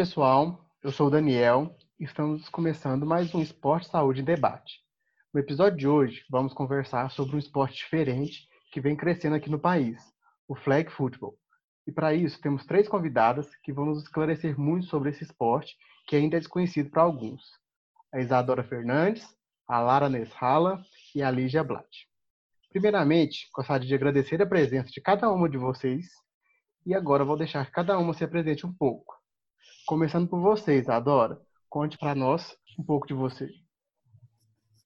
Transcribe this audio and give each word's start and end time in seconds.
pessoal, 0.00 0.64
eu 0.82 0.90
sou 0.90 1.08
o 1.08 1.10
Daniel 1.10 1.76
e 1.98 2.04
estamos 2.04 2.48
começando 2.48 3.04
mais 3.04 3.34
um 3.34 3.42
Esporte 3.42 3.86
Saúde 3.86 4.22
em 4.22 4.24
Debate. 4.24 4.80
No 5.30 5.38
episódio 5.38 5.78
de 5.78 5.86
hoje, 5.86 6.24
vamos 6.30 6.54
conversar 6.54 7.10
sobre 7.10 7.36
um 7.36 7.38
esporte 7.38 7.76
diferente 7.76 8.48
que 8.72 8.80
vem 8.80 8.96
crescendo 8.96 9.36
aqui 9.36 9.50
no 9.50 9.58
país, 9.58 10.02
o 10.48 10.54
flag 10.56 10.90
football. 10.90 11.36
E 11.86 11.92
para 11.92 12.14
isso, 12.14 12.40
temos 12.40 12.64
três 12.64 12.88
convidadas 12.88 13.54
que 13.56 13.74
vão 13.74 13.84
nos 13.84 14.02
esclarecer 14.02 14.58
muito 14.58 14.86
sobre 14.86 15.10
esse 15.10 15.22
esporte 15.22 15.76
que 16.08 16.16
ainda 16.16 16.38
é 16.38 16.40
desconhecido 16.40 16.88
para 16.88 17.02
alguns. 17.02 17.42
A 18.10 18.20
Isadora 18.20 18.64
Fernandes, 18.64 19.28
a 19.68 19.80
Lara 19.80 20.08
Nesrala 20.08 20.82
e 21.14 21.22
a 21.22 21.30
Lígia 21.30 21.62
Blatt. 21.62 22.08
Primeiramente, 22.70 23.50
gostaria 23.54 23.86
de 23.86 23.94
agradecer 23.94 24.40
a 24.40 24.46
presença 24.46 24.88
de 24.90 25.02
cada 25.02 25.30
uma 25.30 25.46
de 25.46 25.58
vocês 25.58 26.06
e 26.86 26.94
agora 26.94 27.22
vou 27.22 27.36
deixar 27.36 27.70
cada 27.70 27.98
uma 27.98 28.14
se 28.14 28.24
apresente 28.24 28.66
um 28.66 28.72
pouco. 28.72 29.19
Começando 29.90 30.28
por 30.28 30.38
vocês, 30.38 30.88
Adora, 30.88 31.44
conte 31.68 31.98
para 31.98 32.14
nós 32.14 32.56
um 32.78 32.84
pouco 32.84 33.08
de 33.08 33.12
você. 33.12 33.50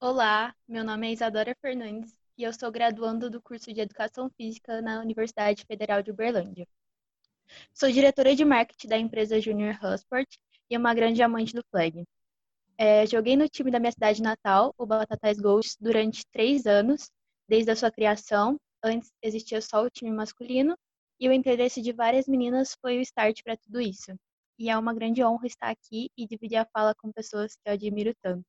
Olá, 0.01 0.51
meu 0.67 0.83
nome 0.83 1.07
é 1.07 1.13
Isadora 1.13 1.55
Fernandes 1.61 2.17
e 2.35 2.41
eu 2.41 2.51
sou 2.51 2.71
graduando 2.71 3.29
do 3.29 3.39
curso 3.39 3.71
de 3.71 3.81
Educação 3.81 4.31
Física 4.31 4.81
na 4.81 4.99
Universidade 4.99 5.63
Federal 5.63 6.01
de 6.01 6.09
Uberlândia. 6.09 6.67
Sou 7.71 7.91
diretora 7.91 8.35
de 8.35 8.43
marketing 8.43 8.87
da 8.87 8.97
empresa 8.97 9.39
Junior 9.39 9.77
Husport 9.79 10.27
e 10.71 10.75
uma 10.75 10.91
grande 10.95 11.21
amante 11.21 11.53
do 11.53 11.63
flag. 11.69 12.03
É, 12.75 13.05
joguei 13.05 13.37
no 13.37 13.47
time 13.47 13.69
da 13.69 13.79
minha 13.79 13.91
cidade 13.91 14.23
natal, 14.23 14.73
o 14.75 14.87
Batatais 14.87 15.39
Ghosts, 15.39 15.77
durante 15.79 16.25
três 16.31 16.65
anos, 16.65 17.11
desde 17.47 17.69
a 17.69 17.75
sua 17.75 17.91
criação. 17.91 18.59
Antes 18.83 19.11
existia 19.21 19.61
só 19.61 19.83
o 19.83 19.89
time 19.91 20.09
masculino 20.09 20.75
e 21.19 21.29
o 21.29 21.31
interesse 21.31 21.79
de 21.79 21.91
várias 21.91 22.27
meninas 22.27 22.75
foi 22.81 22.97
o 22.97 23.01
start 23.01 23.43
para 23.43 23.55
tudo 23.55 23.79
isso. 23.79 24.11
E 24.57 24.69
é 24.69 24.77
uma 24.77 24.93
grande 24.93 25.23
honra 25.23 25.47
estar 25.47 25.69
aqui 25.69 26.09
e 26.17 26.25
dividir 26.25 26.57
a 26.57 26.65
fala 26.65 26.95
com 26.95 27.11
pessoas 27.11 27.55
que 27.55 27.69
eu 27.69 27.73
admiro 27.73 28.13
tanto. 28.21 28.45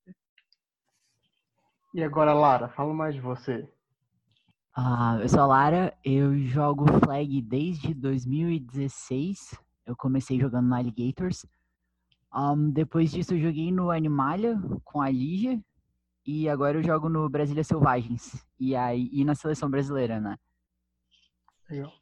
E 1.92 2.02
agora, 2.02 2.32
Lara, 2.32 2.68
fala 2.68 2.94
mais 2.94 3.14
de 3.14 3.20
você. 3.20 3.68
Ah, 4.74 5.18
eu 5.20 5.28
sou 5.28 5.40
a 5.40 5.46
Lara, 5.46 5.96
eu 6.04 6.36
jogo 6.38 6.84
flag 7.02 7.40
desde 7.40 7.94
2016. 7.94 9.58
Eu 9.86 9.96
comecei 9.96 10.38
jogando 10.38 10.68
no 10.68 10.74
Alligators. 10.74 11.46
Um, 12.34 12.70
depois 12.70 13.10
disso, 13.10 13.34
eu 13.34 13.40
joguei 13.40 13.72
no 13.72 13.90
Animalia 13.90 14.60
com 14.84 15.00
a 15.00 15.10
Lígia. 15.10 15.58
E 16.26 16.48
agora 16.48 16.76
eu 16.76 16.82
jogo 16.82 17.08
no 17.08 17.28
Brasília 17.28 17.64
Selvagens. 17.64 18.44
E, 18.60 18.76
aí, 18.76 19.08
e 19.10 19.24
na 19.24 19.34
seleção 19.34 19.70
brasileira, 19.70 20.20
né? 20.20 20.36
Legal. 21.70 21.92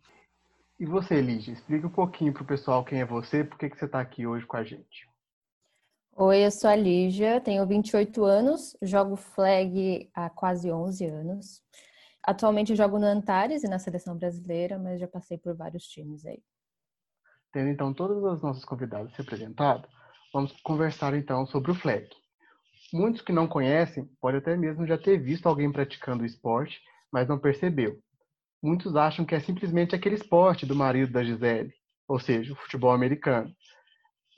E 0.79 0.87
você, 0.87 1.21
Lígia, 1.21 1.53
explica 1.53 1.87
um 1.87 1.91
pouquinho 1.91 2.33
para 2.33 2.43
o 2.43 2.47
pessoal 2.47 2.85
quem 2.85 3.01
é 3.01 3.05
você 3.05 3.45
por 3.45 3.57
que, 3.57 3.71
que 3.71 3.79
você 3.79 3.85
está 3.85 4.01
aqui 4.01 4.27
hoje 4.27 4.45
com 4.45 4.57
a 4.57 4.65
gente. 4.65 5.09
Oi, 6.17 6.45
eu 6.45 6.51
sou 6.51 6.69
a 6.69 6.75
Lígia, 6.75 7.41
tenho 7.41 7.65
28 7.65 8.25
anos, 8.25 8.77
jogo 8.83 9.15
flag 9.15 10.11
há 10.13 10.29
quase 10.29 10.73
11 10.73 11.07
anos. 11.07 11.63
Atualmente 12.23 12.71
eu 12.71 12.77
jogo 12.77 12.99
no 12.99 13.07
Antares 13.07 13.63
e 13.63 13.69
na 13.69 13.79
seleção 13.79 14.17
brasileira, 14.17 14.77
mas 14.77 14.99
já 14.99 15.07
passei 15.07 15.39
por 15.39 15.55
vários 15.55 15.85
times 15.87 16.27
aí. 16.27 16.43
Tendo 17.53 17.69
então 17.69 17.95
todas 17.95 18.25
as 18.25 18.43
nossas 18.43 18.65
convidadas 18.65 19.15
se 19.15 19.21
apresentado, 19.21 19.89
vamos 20.33 20.53
conversar 20.63 21.15
então 21.15 21.47
sobre 21.47 21.71
o 21.71 21.75
flag. 21.75 22.09
Muitos 22.93 23.23
que 23.23 23.33
não 23.33 23.47
conhecem 23.47 24.07
podem 24.21 24.39
até 24.39 24.57
mesmo 24.57 24.87
já 24.87 24.99
ter 24.99 25.19
visto 25.19 25.47
alguém 25.47 25.71
praticando 25.71 26.25
o 26.25 26.27
esporte, 26.27 26.81
mas 27.13 27.29
não 27.29 27.39
percebeu 27.39 28.03
muitos 28.65 28.97
acham 28.97 29.27
que 29.27 29.35
é 29.35 29.41
simplesmente 29.41 29.95
aquele 29.95 30.15
esporte 30.15 30.65
do 30.65 30.75
marido 30.75 31.13
da 31.13 31.23
Gisele, 31.23 31.71
ou 32.09 32.19
seja, 32.19 32.55
o 32.55 32.57
futebol 32.57 32.93
americano. 32.93 33.55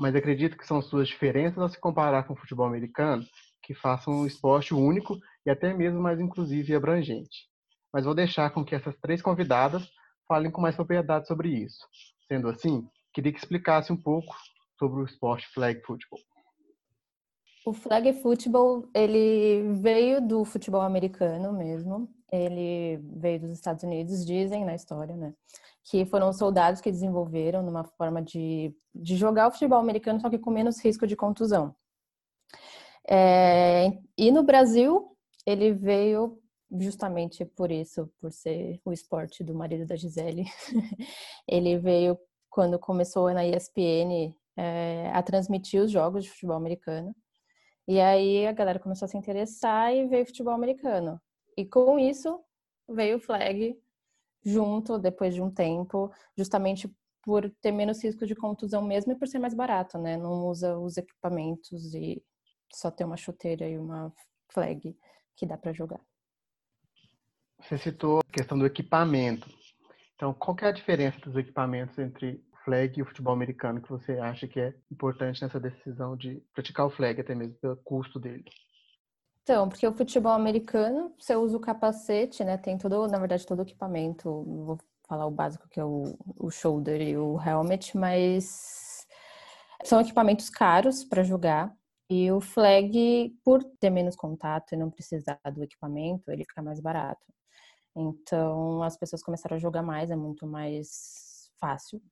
Mas 0.00 0.16
acredito 0.16 0.58
que 0.58 0.66
são 0.66 0.82
suas 0.82 1.06
diferenças 1.06 1.58
ao 1.58 1.68
se 1.68 1.78
comparar 1.78 2.24
com 2.24 2.34
o 2.34 2.36
futebol 2.36 2.66
americano 2.66 3.24
que 3.62 3.72
façam 3.72 4.12
um 4.12 4.26
esporte 4.26 4.74
único 4.74 5.16
e 5.46 5.50
até 5.50 5.72
mesmo 5.72 6.00
mais 6.00 6.18
inclusivo 6.18 6.70
e 6.70 6.74
abrangente. 6.74 7.48
Mas 7.92 8.04
vou 8.04 8.14
deixar 8.14 8.50
com 8.50 8.64
que 8.64 8.74
essas 8.74 8.96
três 8.96 9.22
convidadas 9.22 9.88
falem 10.26 10.50
com 10.50 10.60
mais 10.60 10.74
propriedade 10.74 11.28
sobre 11.28 11.48
isso. 11.48 11.86
Sendo 12.26 12.48
assim, 12.48 12.84
queria 13.14 13.32
que 13.32 13.38
explicasse 13.38 13.92
um 13.92 13.96
pouco 13.96 14.34
sobre 14.76 15.00
o 15.00 15.04
esporte 15.04 15.46
flag 15.54 15.80
football. 15.82 16.20
O 17.64 17.72
flag 17.72 18.12
football, 18.22 18.88
ele 18.94 19.72
veio 19.80 20.20
do 20.20 20.44
futebol 20.44 20.82
americano 20.82 21.52
mesmo. 21.52 22.08
Ele 22.30 22.98
veio 23.16 23.40
dos 23.40 23.52
Estados 23.52 23.84
Unidos, 23.84 24.24
dizem 24.26 24.64
na 24.64 24.74
história, 24.74 25.16
né? 25.16 25.34
Que 25.84 26.04
foram 26.04 26.28
os 26.28 26.38
soldados 26.38 26.80
que 26.80 26.90
desenvolveram 26.90 27.62
numa 27.62 27.84
forma 27.84 28.20
de, 28.22 28.74
de 28.94 29.16
jogar 29.16 29.48
o 29.48 29.52
futebol 29.52 29.78
americano, 29.78 30.20
só 30.20 30.28
que 30.28 30.38
com 30.38 30.50
menos 30.50 30.84
risco 30.84 31.06
de 31.06 31.16
contusão. 31.16 31.74
É, 33.08 33.92
e 34.18 34.32
no 34.32 34.42
Brasil, 34.42 35.16
ele 35.46 35.72
veio 35.72 36.40
justamente 36.80 37.44
por 37.44 37.70
isso, 37.70 38.10
por 38.20 38.32
ser 38.32 38.80
o 38.84 38.92
esporte 38.92 39.44
do 39.44 39.54
marido 39.54 39.86
da 39.86 39.96
Gisele. 39.96 40.44
ele 41.46 41.78
veio 41.78 42.18
quando 42.50 42.78
começou 42.78 43.32
na 43.32 43.46
ESPN 43.46 44.34
é, 44.56 45.10
a 45.12 45.22
transmitir 45.22 45.82
os 45.82 45.90
jogos 45.90 46.24
de 46.24 46.30
futebol 46.30 46.56
americano. 46.56 47.14
E 47.86 48.00
aí 48.00 48.46
a 48.46 48.52
galera 48.52 48.80
começou 48.80 49.06
a 49.06 49.08
se 49.08 49.16
interessar 49.16 49.94
e 49.94 50.08
veio 50.08 50.26
futebol 50.26 50.54
americano. 50.54 51.20
E 51.56 51.64
com 51.64 51.98
isso 51.98 52.40
veio 52.88 53.16
o 53.16 53.20
flag 53.20 53.78
junto 54.44 54.98
depois 54.98 55.34
de 55.34 55.42
um 55.42 55.50
tempo, 55.50 56.12
justamente 56.36 56.88
por 57.22 57.50
ter 57.60 57.72
menos 57.72 58.02
risco 58.02 58.24
de 58.24 58.36
contusão 58.36 58.82
mesmo 58.82 59.12
e 59.12 59.16
por 59.16 59.26
ser 59.26 59.40
mais 59.40 59.54
barato, 59.54 59.98
né? 59.98 60.16
Não 60.16 60.46
usa 60.46 60.78
os 60.78 60.96
equipamentos 60.96 61.92
e 61.94 62.22
só 62.72 62.90
ter 62.90 63.04
uma 63.04 63.16
chuteira 63.16 63.68
e 63.68 63.76
uma 63.78 64.12
flag 64.52 64.96
que 65.34 65.46
dá 65.46 65.56
para 65.56 65.72
jogar. 65.72 66.00
Você 67.60 67.78
citou 67.78 68.20
a 68.20 68.32
questão 68.32 68.56
do 68.56 68.66
equipamento. 68.66 69.48
Então, 70.14 70.32
qual 70.32 70.56
é 70.62 70.66
a 70.66 70.72
diferença 70.72 71.18
dos 71.20 71.36
equipamentos 71.36 71.98
entre 71.98 72.44
flag 72.64 72.98
e 72.98 73.02
o 73.02 73.06
futebol 73.06 73.32
americano 73.32 73.82
que 73.82 73.88
você 73.88 74.18
acha 74.18 74.46
que 74.46 74.60
é 74.60 74.74
importante 74.90 75.42
nessa 75.42 75.58
decisão 75.58 76.16
de 76.16 76.42
praticar 76.54 76.86
o 76.86 76.90
flag, 76.90 77.20
até 77.20 77.34
mesmo 77.34 77.54
pelo 77.56 77.76
custo 77.78 78.20
dele? 78.20 78.44
Então, 79.46 79.68
porque 79.68 79.86
o 79.86 79.92
futebol 79.92 80.32
americano, 80.32 81.14
você 81.16 81.36
usa 81.36 81.56
o 81.56 81.60
capacete, 81.60 82.42
né? 82.42 82.58
Tem 82.58 82.76
todo, 82.76 83.06
na 83.06 83.16
verdade, 83.16 83.46
todo 83.46 83.60
o 83.60 83.62
equipamento. 83.62 84.42
Vou 84.42 84.76
falar 85.06 85.24
o 85.24 85.30
básico 85.30 85.68
que 85.68 85.78
é 85.78 85.84
o, 85.84 86.18
o 86.36 86.50
shoulder 86.50 87.00
e 87.00 87.16
o 87.16 87.40
helmet, 87.40 87.96
mas 87.96 89.06
são 89.84 90.00
equipamentos 90.00 90.50
caros 90.50 91.04
para 91.04 91.22
jogar. 91.22 91.72
E 92.10 92.28
o 92.32 92.40
flag, 92.40 93.38
por 93.44 93.62
ter 93.78 93.88
menos 93.88 94.16
contato 94.16 94.72
e 94.72 94.76
não 94.76 94.90
precisar 94.90 95.38
do 95.54 95.62
equipamento, 95.62 96.28
ele 96.32 96.42
fica 96.44 96.60
mais 96.60 96.80
barato. 96.80 97.22
Então, 97.94 98.82
as 98.82 98.96
pessoas 98.96 99.22
começaram 99.22 99.54
a 99.56 99.60
jogar 99.60 99.82
mais, 99.82 100.10
é 100.10 100.16
muito 100.16 100.44
mais 100.44 101.52
fácil. 101.60 102.02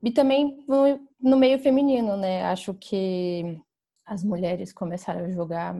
E 0.00 0.12
também 0.12 0.64
no 1.20 1.36
meio 1.36 1.58
feminino, 1.58 2.16
né? 2.16 2.44
Acho 2.44 2.72
que 2.72 3.60
as 4.06 4.22
mulheres 4.22 4.72
começaram 4.72 5.24
a 5.24 5.30
jogar, 5.30 5.74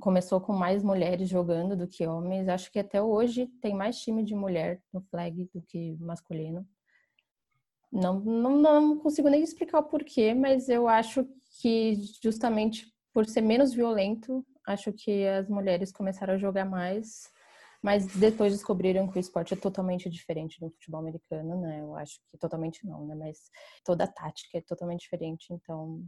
começou 0.00 0.40
com 0.40 0.52
mais 0.52 0.82
mulheres 0.82 1.28
jogando 1.28 1.76
do 1.76 1.86
que 1.86 2.06
homens. 2.06 2.48
Acho 2.48 2.70
que 2.70 2.78
até 2.78 3.02
hoje 3.02 3.46
tem 3.60 3.74
mais 3.74 3.98
time 4.00 4.22
de 4.22 4.34
mulher 4.34 4.82
no 4.92 5.00
flag 5.00 5.48
do 5.54 5.62
que 5.62 5.96
masculino. 6.00 6.66
Não, 7.90 8.20
não, 8.20 8.56
não 8.58 8.98
consigo 8.98 9.28
nem 9.28 9.42
explicar 9.42 9.78
o 9.78 9.84
porquê, 9.84 10.34
mas 10.34 10.68
eu 10.68 10.86
acho 10.86 11.26
que 11.60 11.94
justamente 12.22 12.86
por 13.12 13.26
ser 13.26 13.40
menos 13.40 13.72
violento, 13.72 14.44
acho 14.66 14.92
que 14.92 15.26
as 15.26 15.48
mulheres 15.48 15.90
começaram 15.90 16.34
a 16.34 16.38
jogar 16.38 16.64
mais 16.64 17.30
mas 17.82 18.06
depois 18.06 18.52
descobriram 18.52 19.08
que 19.08 19.18
o 19.18 19.20
esporte 19.20 19.54
é 19.54 19.56
totalmente 19.56 20.10
diferente 20.10 20.58
do 20.60 20.70
futebol 20.70 21.00
americano, 21.00 21.60
né? 21.60 21.80
Eu 21.80 21.94
acho 21.94 22.20
que 22.30 22.36
totalmente 22.36 22.84
não, 22.84 23.06
né? 23.06 23.14
Mas 23.14 23.50
toda 23.84 24.04
a 24.04 24.08
tática 24.08 24.58
é 24.58 24.60
totalmente 24.60 25.02
diferente, 25.02 25.52
então 25.52 26.04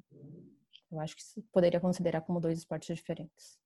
eu 0.90 1.00
acho 1.00 1.16
que 1.16 1.22
se 1.22 1.42
poderia 1.52 1.80
considerar 1.80 2.20
como 2.22 2.40
dois 2.40 2.58
esportes 2.58 2.96
diferentes. 2.96 3.58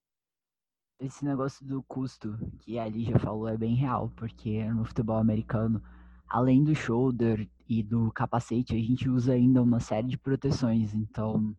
Esse 0.99 1.25
negócio 1.25 1.65
do 1.65 1.83
custo 1.83 2.37
que 2.59 2.79
a 2.79 2.87
Lígia 2.87 3.19
falou 3.19 3.47
é 3.47 3.57
bem 3.57 3.75
real, 3.75 4.11
porque 4.15 4.63
no 4.65 4.85
futebol 4.85 5.17
americano, 5.17 5.83
além 6.27 6.63
do 6.63 6.73
shoulder 6.73 7.49
e 7.67 7.83
do 7.83 8.11
capacete, 8.13 8.73
a 8.75 8.79
gente 8.79 9.09
usa 9.09 9.33
ainda 9.33 9.61
uma 9.61 9.79
série 9.79 10.07
de 10.07 10.17
proteções, 10.17 10.93
então 10.93 11.55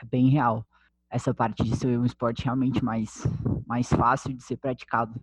é 0.00 0.04
bem 0.04 0.28
real 0.28 0.66
essa 1.08 1.34
parte 1.34 1.62
de 1.62 1.76
ser 1.76 1.98
um 1.98 2.06
esporte 2.06 2.44
realmente 2.44 2.82
mais, 2.82 3.24
mais 3.66 3.88
fácil 3.88 4.32
de 4.32 4.42
ser 4.42 4.56
praticado. 4.56 5.22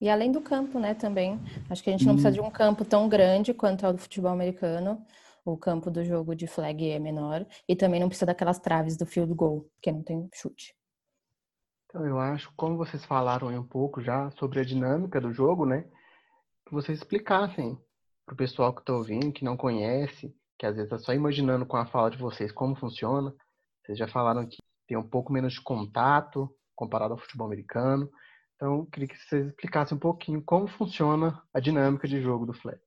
E 0.00 0.08
além 0.08 0.32
do 0.32 0.40
campo, 0.40 0.80
né, 0.80 0.94
também. 0.94 1.38
Acho 1.70 1.84
que 1.84 1.90
a 1.90 1.92
gente 1.92 2.06
não 2.06 2.14
precisa 2.14 2.32
de 2.32 2.40
um 2.40 2.50
campo 2.50 2.84
tão 2.84 3.08
grande 3.08 3.54
quanto 3.54 3.86
é 3.86 3.88
o 3.88 3.92
do 3.92 3.98
futebol 3.98 4.32
americano. 4.32 5.00
O 5.44 5.56
campo 5.56 5.90
do 5.90 6.04
jogo 6.04 6.34
de 6.34 6.46
flag 6.46 6.88
é 6.88 6.98
menor. 6.98 7.46
E 7.68 7.74
também 7.74 8.00
não 8.00 8.08
precisa 8.08 8.26
daquelas 8.26 8.58
traves 8.58 8.96
do 8.96 9.06
field 9.06 9.34
goal, 9.34 9.68
que 9.80 9.90
não 9.90 10.02
tem 10.02 10.28
chute. 10.32 10.74
Então, 11.86 12.06
eu 12.06 12.18
acho, 12.18 12.50
como 12.56 12.76
vocês 12.76 13.04
falaram 13.04 13.48
um 13.48 13.66
pouco 13.66 14.00
já 14.00 14.30
sobre 14.32 14.60
a 14.60 14.64
dinâmica 14.64 15.20
do 15.20 15.32
jogo, 15.32 15.66
né? 15.66 15.84
Que 16.66 16.72
vocês 16.72 16.98
explicassem 16.98 17.78
para 18.24 18.32
o 18.34 18.36
pessoal 18.36 18.72
que 18.72 18.80
está 18.80 18.94
ouvindo, 18.94 19.32
que 19.32 19.44
não 19.44 19.56
conhece, 19.56 20.34
que 20.58 20.64
às 20.64 20.76
vezes 20.76 20.90
está 20.90 20.98
só 20.98 21.12
imaginando 21.12 21.66
com 21.66 21.76
a 21.76 21.84
fala 21.84 22.10
de 22.10 22.16
vocês 22.16 22.50
como 22.50 22.76
funciona. 22.76 23.34
Vocês 23.84 23.98
já 23.98 24.08
falaram 24.08 24.46
que 24.46 24.56
tem 24.86 24.96
um 24.96 25.06
pouco 25.06 25.32
menos 25.32 25.54
de 25.54 25.60
contato 25.60 26.48
comparado 26.74 27.12
ao 27.12 27.18
futebol 27.18 27.46
americano. 27.46 28.08
Então, 28.56 28.86
queria 28.86 29.08
que 29.08 29.16
vocês 29.16 29.48
explicassem 29.48 29.96
um 29.96 30.00
pouquinho 30.00 30.42
como 30.42 30.68
funciona 30.68 31.42
a 31.52 31.60
dinâmica 31.60 32.06
de 32.06 32.22
jogo 32.22 32.46
do 32.46 32.54
flag. 32.54 32.80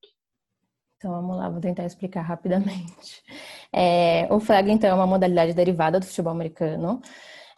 Então 0.97 1.12
vamos 1.12 1.38
lá, 1.38 1.50
vou 1.50 1.62
tentar 1.62 1.86
explicar 1.86 2.21
rapidamente. 2.24 3.24
É, 3.71 4.27
o 4.31 4.39
flag, 4.39 4.71
então, 4.71 4.89
é 4.89 4.94
uma 4.94 5.07
modalidade 5.07 5.53
derivada 5.53 6.00
do 6.00 6.06
futebol 6.06 6.31
americano. 6.31 7.01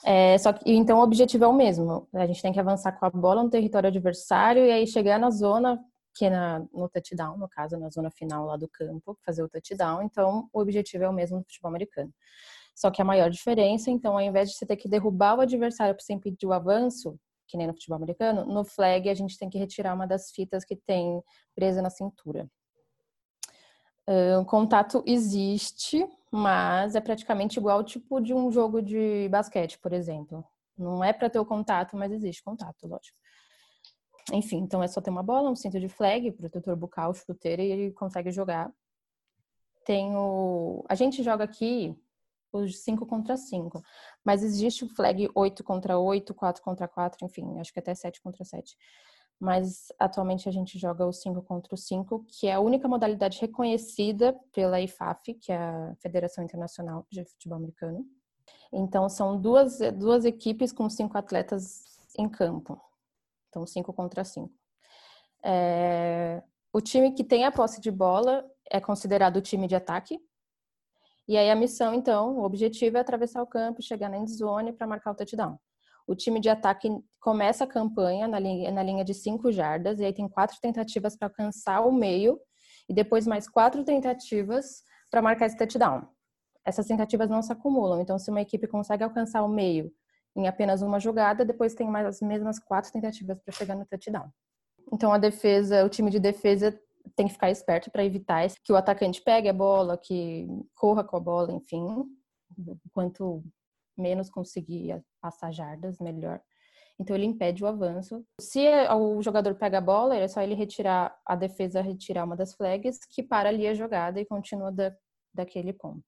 É, 0.05 0.37
só 0.37 0.53
que, 0.53 0.71
então 0.71 0.99
o 0.99 1.03
objetivo 1.03 1.43
é 1.45 1.47
o 1.47 1.53
mesmo. 1.53 2.07
A 2.13 2.25
gente 2.27 2.41
tem 2.41 2.53
que 2.53 2.59
avançar 2.59 2.91
com 2.93 3.05
a 3.05 3.09
bola 3.09 3.43
no 3.43 3.49
território 3.49 3.87
adversário 3.87 4.65
e 4.65 4.71
aí 4.71 4.87
chegar 4.87 5.19
na 5.19 5.29
zona, 5.29 5.79
que 6.15 6.25
é 6.25 6.29
na, 6.29 6.59
no 6.73 6.89
touchdown, 6.89 7.37
no 7.37 7.49
caso, 7.49 7.77
na 7.77 7.89
zona 7.89 8.09
final 8.11 8.45
lá 8.45 8.57
do 8.57 8.67
campo, 8.67 9.17
fazer 9.25 9.43
o 9.43 9.49
touchdown. 9.49 10.01
Então 10.01 10.49
o 10.53 10.61
objetivo 10.61 11.03
é 11.03 11.09
o 11.09 11.13
mesmo 11.13 11.37
no 11.37 11.43
futebol 11.43 11.69
americano. 11.69 12.11
Só 12.75 12.91
que 12.91 13.01
a 13.01 13.05
maior 13.05 13.29
diferença, 13.29 13.89
então, 13.89 14.13
ao 14.13 14.21
invés 14.21 14.49
de 14.49 14.55
você 14.55 14.65
ter 14.65 14.77
que 14.77 14.87
derrubar 14.87 15.35
o 15.37 15.41
adversário 15.41 15.95
para 15.95 16.03
você 16.03 16.13
impedir 16.13 16.45
o 16.45 16.53
avanço, 16.53 17.19
que 17.47 17.57
nem 17.57 17.65
no 17.65 17.73
futebol 17.73 17.97
americano, 17.97 18.45
no 18.45 18.63
flag 18.63 19.09
a 19.09 19.15
gente 19.15 19.37
tem 19.37 19.49
que 19.49 19.57
retirar 19.57 19.95
uma 19.95 20.05
das 20.05 20.29
fitas 20.31 20.63
que 20.63 20.75
tem 20.75 21.21
presa 21.55 21.81
na 21.81 21.89
cintura. 21.89 22.47
O 24.39 24.45
contato 24.45 25.04
existe, 25.06 26.07
mas 26.31 26.95
é 26.95 27.01
praticamente 27.01 27.59
igual 27.59 27.83
tipo 27.83 28.21
de 28.21 28.33
um 28.33 28.50
jogo 28.50 28.81
de 28.81 29.27
basquete, 29.30 29.77
por 29.80 29.92
exemplo. 29.92 30.45
Não 30.77 31.04
é 31.04 31.12
para 31.12 31.30
ter 31.30 31.39
o 31.39 31.45
contato, 31.45 31.98
mas 31.98 32.12
existe 32.12 32.42
contato, 32.44 32.88
lógico. 32.88 33.18
Enfim, 34.31 34.57
então 34.57 34.83
é 34.83 34.88
só 34.88 35.01
ter 35.01 35.09
uma 35.09 35.24
bola, 35.24 35.50
um 35.50 35.56
cinto 35.56 35.80
de 35.80 35.89
flag, 35.89 36.31
protetor 36.31 36.75
bucal, 36.75 37.13
chuteira 37.13 37.62
e 37.62 37.71
ele 37.71 37.92
consegue 37.92 38.31
jogar. 38.31 38.71
Tem 39.86 40.15
o... 40.15 40.86
A 40.88 40.95
gente 40.95 41.24
joga 41.24 41.44
aqui 41.44 41.95
os 42.51 42.80
5 42.83 43.06
contra 43.06 43.36
5, 43.36 43.81
mas 44.24 44.44
existe 44.44 44.86
o 44.86 44.89
flag 44.89 45.30
8 45.33 45.63
contra 45.63 45.98
8, 45.98 46.33
4 46.33 46.63
contra 46.63 46.88
4, 46.88 47.25
enfim, 47.25 47.59
acho 47.59 47.74
que 47.74 47.80
até 47.80 47.94
7 47.94 48.21
contra 48.21 48.44
7 48.44 48.77
mas 49.39 49.91
atualmente 49.99 50.49
a 50.49 50.51
gente 50.51 50.79
joga 50.79 51.05
o 51.05 51.13
5 51.13 51.41
contra 51.43 51.73
o 51.73 51.77
5, 51.77 52.25
que 52.27 52.47
é 52.47 52.53
a 52.53 52.59
única 52.59 52.87
modalidade 52.87 53.39
reconhecida 53.39 54.33
pela 54.51 54.81
IFAF, 54.81 55.35
que 55.35 55.51
é 55.51 55.57
a 55.57 55.95
Federação 56.01 56.43
Internacional 56.43 57.05
de 57.11 57.23
Futebol 57.25 57.57
Americano. 57.57 58.05
Então, 58.71 59.07
são 59.07 59.39
duas, 59.39 59.79
duas 59.95 60.25
equipes 60.25 60.71
com 60.71 60.89
cinco 60.89 61.17
atletas 61.17 61.99
em 62.17 62.27
campo. 62.27 62.81
Então, 63.49 63.65
5 63.65 63.93
contra 63.93 64.23
5. 64.23 64.51
É, 65.43 66.43
o 66.73 66.81
time 66.81 67.11
que 67.11 67.23
tem 67.23 67.45
a 67.45 67.51
posse 67.51 67.79
de 67.79 67.91
bola 67.91 68.45
é 68.69 68.79
considerado 68.79 69.37
o 69.37 69.41
time 69.41 69.67
de 69.67 69.75
ataque. 69.75 70.19
E 71.27 71.37
aí 71.37 71.49
a 71.49 71.55
missão, 71.55 71.93
então, 71.93 72.37
o 72.37 72.43
objetivo 72.43 72.97
é 72.97 72.99
atravessar 72.99 73.41
o 73.41 73.47
campo, 73.47 73.81
chegar 73.81 74.09
na 74.09 74.17
endzone 74.17 74.73
para 74.73 74.87
marcar 74.87 75.11
o 75.11 75.15
touchdown. 75.15 75.59
O 76.07 76.15
time 76.15 76.39
de 76.39 76.50
ataque 76.50 76.89
começa 77.19 77.65
a 77.65 77.68
campanha 77.68 78.27
na 78.27 78.39
linha, 78.39 78.71
na 78.71 78.81
linha 78.81 79.04
de 79.04 79.13
cinco 79.13 79.51
jardas, 79.51 80.00
e 80.00 80.06
aí 80.06 80.13
tem 80.13 80.27
quatro 80.27 80.57
tentativas 80.62 81.18
para 81.18 81.27
alcançar 81.27 81.81
o 81.81 81.92
meio, 81.92 82.39
e 82.89 82.94
depois 82.94 83.27
mais 83.27 83.50
quatro 83.50 83.83
tentativas 83.83 84.81
para 85.12 85.21
marcar 85.21 85.48
esse 85.48 85.57
touchdown. 85.57 86.07
Essas 86.65 86.86
tentativas 86.86 87.30
não 87.30 87.42
se 87.42 87.51
acumulam, 87.51 88.01
então 88.01 88.18
se 88.18 88.31
uma 88.31 88.42
equipe 88.42 88.68
consegue 88.68 89.04
alcançar 89.04 89.44
o 89.44 89.50
meio 89.50 89.92
em 90.36 90.48
apenas 90.48 90.81
uma 90.81 91.00
jogada, 91.00 91.44
depois 91.44 91.74
tem 91.74 91.89
mais 91.89 92.06
as 92.06 92.21
mesmas 92.21 92.59
quatro 92.59 92.92
tentativas 92.92 93.39
para 93.42 93.54
chegar 93.54 93.75
no 93.75 93.86
touchdown. 93.86 94.30
Então 94.94 95.12
a 95.12 95.18
defesa, 95.18 95.83
o 95.83 95.89
time 95.89 96.12
de 96.12 96.19
defesa 96.19 96.80
tem 97.15 97.27
que 97.27 97.33
ficar 97.33 97.50
esperto 97.50 97.89
para 97.92 98.06
evitar 98.06 98.48
que 98.63 98.71
o 98.71 98.75
atacante 98.75 99.21
pegue 99.21 99.50
a 99.50 99.54
bola, 99.54 99.98
que 99.98 100.48
corra 100.75 101.04
com 101.04 101.18
a 101.18 101.19
bola, 101.19 101.51
enfim. 101.51 101.86
Quanto 102.94 103.44
menos 103.97 104.29
conseguir 104.29 105.03
passar 105.21 105.51
jardas, 105.51 105.99
melhor. 105.99 106.41
Então 106.99 107.15
ele 107.15 107.25
impede 107.25 107.63
o 107.63 107.67
avanço. 107.67 108.25
Se 108.41 108.65
o 108.91 109.21
jogador 109.21 109.55
pega 109.55 109.77
a 109.77 109.81
bola, 109.81 110.15
é 110.15 110.27
só 110.27 110.41
ele 110.41 110.55
retirar 110.55 111.15
a 111.25 111.35
defesa 111.35 111.81
retirar 111.81 112.23
uma 112.23 112.35
das 112.35 112.55
flags 112.55 112.99
que 113.09 113.21
para 113.21 113.49
ali 113.49 113.67
a 113.67 113.73
jogada 113.73 114.19
e 114.19 114.25
continua 114.25 114.71
da, 114.71 114.95
daquele 115.33 115.73
ponto. 115.73 116.03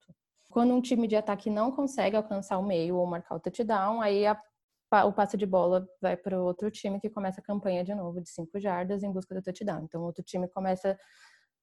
Quando 0.50 0.74
um 0.74 0.80
time 0.80 1.06
de 1.06 1.14
ataque 1.14 1.48
não 1.48 1.70
consegue 1.70 2.16
alcançar 2.16 2.58
o 2.58 2.66
meio 2.66 2.96
ou 2.96 3.06
marcar 3.06 3.36
o 3.36 3.40
touchdown, 3.40 4.00
aí 4.00 4.26
a, 4.26 4.36
o 5.06 5.12
passe 5.12 5.36
de 5.36 5.46
bola 5.46 5.86
vai 6.02 6.16
para 6.16 6.40
o 6.40 6.44
outro 6.44 6.68
time 6.72 7.00
que 7.00 7.08
começa 7.08 7.40
a 7.40 7.44
campanha 7.44 7.84
de 7.84 7.94
novo 7.94 8.20
de 8.20 8.28
cinco 8.28 8.58
jardas 8.58 9.04
em 9.04 9.12
busca 9.12 9.32
do 9.32 9.42
touchdown. 9.42 9.84
Então 9.84 10.02
o 10.02 10.06
outro 10.06 10.24
time 10.24 10.48
começa 10.48 10.98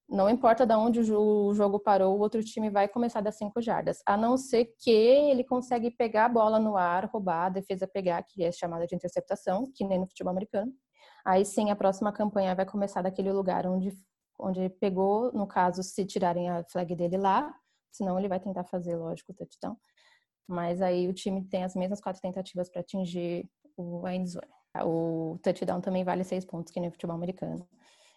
não 0.09 0.29
importa 0.29 0.65
de 0.65 0.73
onde 0.73 1.01
o 1.13 1.53
jogo 1.53 1.79
parou, 1.79 2.15
o 2.15 2.19
outro 2.19 2.41
time 2.43 2.69
vai 2.69 2.87
começar 2.87 3.19
das 3.19 3.37
cinco 3.37 3.61
jardas. 3.61 4.01
A 4.05 4.15
não 4.15 4.37
ser 4.37 4.73
que 4.79 4.89
ele 4.89 5.43
consegue 5.43 5.91
pegar 5.91 6.25
a 6.25 6.29
bola 6.29 6.59
no 6.59 6.77
ar, 6.77 7.05
roubar, 7.05 7.47
a 7.47 7.49
defesa 7.49 7.85
pegar, 7.85 8.23
que 8.23 8.43
é 8.43 8.51
chamada 8.51 8.87
de 8.87 8.95
interceptação, 8.95 9.69
que 9.75 9.83
nem 9.83 9.99
no 9.99 10.07
futebol 10.07 10.31
americano. 10.31 10.71
Aí 11.25 11.43
sim, 11.43 11.71
a 11.71 11.75
próxima 11.75 12.11
campanha 12.13 12.55
vai 12.55 12.65
começar 12.65 13.01
daquele 13.01 13.33
lugar 13.33 13.67
onde, 13.67 13.91
onde 14.39 14.69
pegou, 14.69 15.31
no 15.33 15.45
caso, 15.45 15.83
se 15.83 16.05
tirarem 16.05 16.49
a 16.49 16.63
flag 16.63 16.95
dele 16.95 17.17
lá, 17.17 17.53
senão 17.91 18.17
ele 18.17 18.29
vai 18.29 18.39
tentar 18.39 18.63
fazer, 18.63 18.95
lógico, 18.95 19.33
o 19.33 19.35
touchdown. 19.35 19.75
Mas 20.47 20.81
aí 20.81 21.07
o 21.09 21.13
time 21.13 21.43
tem 21.43 21.65
as 21.65 21.75
mesmas 21.75 21.99
quatro 21.99 22.21
tentativas 22.21 22.69
para 22.69 22.79
atingir 22.79 23.49
o, 23.75 24.05
a 24.05 24.15
endzone. 24.15 24.47
O 24.85 25.37
touchdown 25.43 25.81
também 25.81 26.05
vale 26.05 26.23
seis 26.23 26.45
pontos, 26.45 26.71
que 26.71 26.79
nem 26.79 26.87
no 26.87 26.93
futebol 26.93 27.15
americano. 27.15 27.67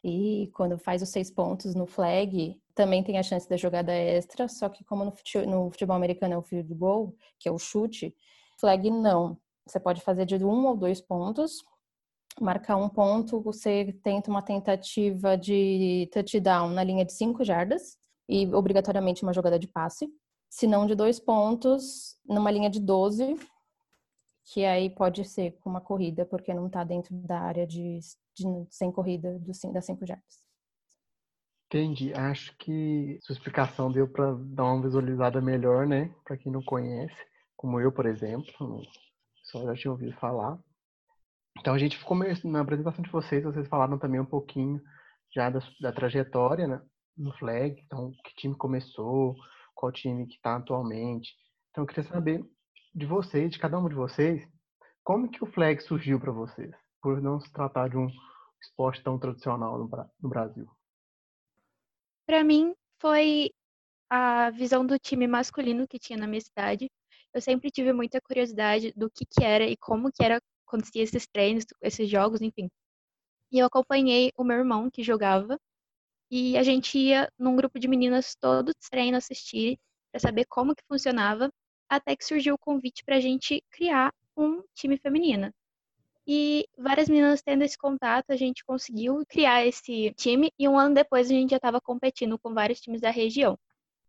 E 0.03 0.51
quando 0.55 0.79
faz 0.79 1.03
os 1.03 1.11
seis 1.11 1.31
pontos 1.31 1.75
no 1.75 1.87
flag, 1.87 2.59
também 2.75 3.03
tem 3.03 3.19
a 3.19 3.23
chance 3.23 3.49
da 3.49 3.57
jogada 3.57 3.93
extra, 3.93 4.49
só 4.49 4.69
que 4.69 4.83
como 4.85 5.05
no 5.05 5.13
futebol, 5.13 5.47
no 5.47 5.71
futebol 5.71 5.97
americano 5.97 6.35
é 6.35 6.39
o 6.39 6.43
field 6.43 6.73
goal, 6.75 7.15
que 7.39 7.49
é 7.49 7.53
o 7.53 7.59
chute, 7.59 8.15
flag 8.59 8.91
não. 8.91 9.37
Você 9.67 9.79
pode 9.79 10.01
fazer 10.01 10.25
de 10.25 10.43
um 10.43 10.67
ou 10.67 10.77
dois 10.77 11.01
pontos, 11.01 11.63
marcar 12.41 12.77
um 12.77 12.89
ponto, 12.89 13.41
você 13.41 13.93
tenta 14.03 14.31
uma 14.31 14.43
tentativa 14.43 15.37
de 15.37 16.09
touchdown 16.13 16.71
na 16.71 16.83
linha 16.83 17.05
de 17.05 17.13
cinco 17.13 17.45
jardas 17.45 17.99
e 18.29 18.47
obrigatoriamente 18.55 19.23
uma 19.23 19.33
jogada 19.33 19.59
de 19.59 19.67
passe. 19.67 20.09
Se 20.49 20.67
não 20.67 20.87
de 20.87 20.95
dois 20.95 21.21
pontos, 21.21 22.17
numa 22.27 22.51
linha 22.51 22.71
de 22.71 22.81
12, 22.81 23.37
que 24.53 24.65
aí 24.65 24.91
pode 24.91 25.25
ser 25.25 25.53
com 25.61 25.71
uma 25.71 25.81
corrida, 25.81 26.27
porque 26.27 26.53
não 26.53 26.67
está 26.67 26.83
dentro 26.83 27.15
da 27.15 27.41
área 27.41 27.65
de, 27.65 28.01
de 28.35 28.45
sem 28.69 28.91
corrida 28.91 29.39
do, 29.39 29.53
das 29.73 29.87
5 29.87 30.05
jardas. 30.05 30.51
Entendi. 31.67 32.13
Acho 32.13 32.57
que 32.59 33.21
sua 33.23 33.33
explicação 33.33 33.93
deu 33.93 34.09
para 34.09 34.35
dar 34.35 34.65
uma 34.65 34.83
visualizada 34.83 35.41
melhor, 35.41 35.87
né? 35.87 36.13
Para 36.25 36.37
quem 36.37 36.51
não 36.51 36.63
conhece, 36.65 37.15
como 37.57 37.81
eu, 37.81 37.93
por 37.93 38.07
exemplo, 38.07 38.83
só 39.45 39.65
já 39.67 39.75
tinha 39.75 39.93
ouvido 39.93 40.19
falar. 40.19 40.59
Então 41.61 41.73
a 41.73 41.79
gente 41.79 41.97
ficou 41.97 42.17
na 42.45 42.61
apresentação 42.61 43.03
de 43.05 43.11
vocês, 43.11 43.45
vocês 43.45 43.69
falaram 43.69 43.99
também 43.99 44.21
um 44.21 44.27
pouquinho 44.27 44.83
já 45.33 45.49
da, 45.49 45.61
da 45.81 45.93
trajetória, 45.93 46.67
né? 46.67 46.83
No 47.17 47.33
flag, 47.35 47.81
então 47.87 48.11
que 48.25 48.35
time 48.35 48.57
começou, 48.57 49.37
qual 49.77 49.93
time 49.93 50.27
que 50.27 50.35
está 50.35 50.57
atualmente. 50.57 51.37
Então 51.71 51.85
eu 51.85 51.87
queria 51.87 52.03
saber 52.03 52.45
de 52.95 53.07
vocês, 53.07 53.51
de 53.51 53.59
cada 53.59 53.79
um 53.79 53.89
de 53.89 53.95
vocês, 53.95 54.47
como 55.03 55.31
que 55.31 55.43
o 55.43 55.47
flag 55.47 55.83
surgiu 55.83 56.21
para 56.21 56.33
vocês, 56.33 56.75
por 57.01 57.21
não 57.21 57.41
se 57.41 57.51
tratar 57.53 57.89
de 57.89 57.97
um 57.97 58.09
esporte 58.61 59.03
tão 59.03 59.19
tradicional 59.19 59.79
no 59.79 60.29
Brasil? 60.29 60.69
Para 62.27 62.45
mim, 62.45 62.75
foi 63.01 63.51
a 64.09 64.51
visão 64.51 64.85
do 64.85 64.99
time 64.99 65.27
masculino 65.27 65.87
que 65.87 65.99
tinha 65.99 66.19
na 66.19 66.27
minha 66.27 66.41
cidade. 66.41 66.91
Eu 67.33 67.41
sempre 67.41 67.71
tive 67.71 67.93
muita 67.93 68.21
curiosidade 68.21 68.93
do 68.97 69.11
que, 69.11 69.25
que 69.25 69.45
era 69.45 69.65
e 69.65 69.77
como 69.77 70.13
que 70.13 70.25
era 70.25 70.41
acontecia 70.67 71.03
esses 71.03 71.27
treinos, 71.27 71.65
esses 71.83 72.09
jogos, 72.09 72.41
enfim. 72.41 72.71
E 73.51 73.59
eu 73.59 73.67
acompanhei 73.67 74.31
o 74.37 74.45
meu 74.45 74.59
irmão 74.59 74.89
que 74.89 75.03
jogava 75.03 75.59
e 76.31 76.57
a 76.57 76.63
gente 76.63 76.97
ia 76.97 77.29
num 77.37 77.57
grupo 77.57 77.79
de 77.79 77.89
meninas 77.89 78.37
todos 78.37 78.73
os 78.81 78.89
treinos 78.89 79.25
assistir 79.25 79.79
para 80.13 80.21
saber 80.21 80.45
como 80.47 80.75
que 80.75 80.85
funcionava 80.87 81.51
até 81.91 82.15
que 82.15 82.25
surgiu 82.25 82.55
o 82.55 82.59
convite 82.59 83.03
para 83.05 83.17
a 83.17 83.21
gente 83.21 83.63
criar 83.71 84.15
um 84.37 84.63
time 84.75 84.97
feminino. 84.97 85.53
E 86.27 86.65
várias 86.79 87.09
meninas 87.09 87.43
tendo 87.43 87.65
esse 87.65 87.77
contato, 87.77 88.31
a 88.31 88.37
gente 88.37 88.65
conseguiu 88.65 89.25
criar 89.29 89.67
esse 89.67 90.15
time 90.15 90.53
e 90.57 90.69
um 90.69 90.79
ano 90.79 90.95
depois 90.95 91.29
a 91.29 91.35
gente 91.35 91.51
já 91.51 91.57
estava 91.57 91.81
competindo 91.81 92.39
com 92.39 92.55
vários 92.55 92.81
times 92.81 93.01
da 93.01 93.11
região. 93.11 93.59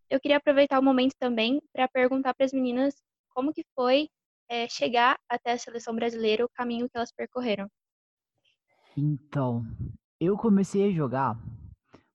Eu 0.08 0.20
queria 0.20 0.38
aproveitar 0.38 0.80
o 0.80 0.84
momento 0.84 1.16
também 1.18 1.60
para 1.74 1.88
perguntar 1.88 2.36
para 2.36 2.46
as 2.46 2.54
meninas 2.54 2.94
como 3.34 3.52
que 3.52 3.66
foi 3.74 4.08
é, 4.48 4.68
chegar 4.68 5.18
até 5.28 5.54
a 5.54 5.58
seleção 5.58 5.96
brasileira, 5.96 6.46
o 6.46 6.50
caminho 6.50 6.88
que 6.88 6.98
elas 6.98 7.12
percorreram. 7.12 7.68
Então, 8.96 9.66
eu 10.20 10.38
comecei 10.38 10.90
a 10.90 10.92
jogar 10.92 11.36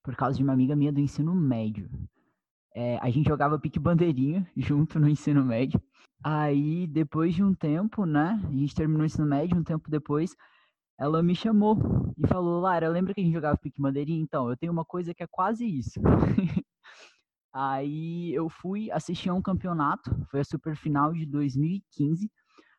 por 0.05 0.15
causa 0.15 0.37
de 0.37 0.45
uma 0.45 0.53
amiga 0.53 0.77
minha 0.77 0.93
do 0.93 1.01
ensino 1.01 1.35
médio. 1.35 1.91
É, 2.79 2.99
a 2.99 3.09
gente 3.09 3.27
jogava 3.27 3.59
pique 3.59 3.79
bandeirinha 3.79 4.47
junto 4.55 5.01
no 5.01 5.09
ensino 5.09 5.43
médio. 5.43 5.81
Aí, 6.23 6.87
depois 6.87 7.35
de 7.35 7.43
um 7.43 7.55
tempo, 7.55 8.05
né? 8.05 8.39
A 8.47 8.53
gente 8.53 8.75
terminou 8.75 9.03
o 9.03 9.07
ensino 9.07 9.27
médio, 9.27 9.57
um 9.57 9.65
tempo 9.65 9.91
depois, 9.91 10.37
ela 10.99 11.23
me 11.23 11.35
chamou 11.35 11.79
e 12.19 12.27
falou: 12.27 12.61
Lara, 12.61 12.87
lembra 12.91 13.15
que 13.15 13.21
a 13.23 13.25
gente 13.25 13.33
jogava 13.33 13.57
pique 13.57 13.81
bandeirinha? 13.81 14.21
Então, 14.21 14.51
eu 14.51 14.57
tenho 14.59 14.73
uma 14.73 14.85
coisa 14.85 15.15
que 15.15 15.23
é 15.23 15.27
quase 15.27 15.65
isso. 15.65 15.99
Aí 17.55 18.35
eu 18.35 18.51
fui 18.51 18.91
assistir 18.91 19.31
a 19.31 19.35
um 19.35 19.41
campeonato, 19.41 20.15
foi 20.31 20.41
a 20.41 20.45
super 20.45 20.77
final 20.77 21.15
de 21.15 21.25
2015. 21.25 22.31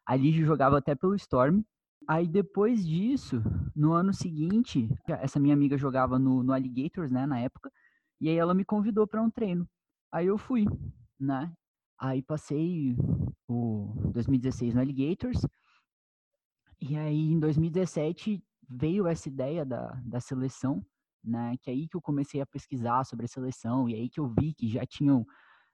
A 0.06 0.16
Lígia 0.16 0.46
jogava 0.46 0.78
até 0.78 0.94
pelo 0.94 1.16
Storm. 1.16 1.64
Aí 2.08 2.28
depois 2.28 2.86
disso, 2.86 3.42
no 3.76 3.94
ano 3.94 4.14
seguinte, 4.14 4.88
essa 5.08 5.40
minha 5.40 5.56
amiga 5.56 5.76
jogava 5.78 6.20
no, 6.20 6.44
no 6.44 6.54
Alligators, 6.54 7.12
né, 7.12 7.26
na 7.26 7.40
época, 7.40 7.72
e 8.22 8.30
aí 8.30 8.38
ela 8.38 8.54
me 8.54 8.64
convidou 8.64 9.08
para 9.08 9.22
um 9.22 9.32
treino. 9.32 9.68
Aí 10.12 10.28
eu 10.28 10.38
fui, 10.38 10.66
né? 11.20 11.52
Aí 12.00 12.22
passei 12.22 12.96
o 13.48 14.12
2016 14.14 14.74
no 14.74 14.82
Alligators, 14.82 15.42
e 16.80 16.96
aí 16.96 17.32
em 17.32 17.40
2017 17.40 18.44
veio 18.70 19.08
essa 19.08 19.28
ideia 19.28 19.66
da, 19.66 20.00
da 20.06 20.20
seleção, 20.20 20.86
né? 21.24 21.56
Que 21.62 21.70
é 21.70 21.74
aí 21.74 21.88
que 21.88 21.98
eu 21.98 22.02
comecei 22.02 22.40
a 22.40 22.46
pesquisar 22.46 23.04
sobre 23.04 23.26
a 23.26 23.30
seleção, 23.30 23.90
e 23.90 23.96
aí 23.96 24.10
que 24.10 24.20
eu 24.20 24.28
vi 24.28 24.54
que 24.54 24.68
já 24.70 24.86
tinham, 24.86 25.26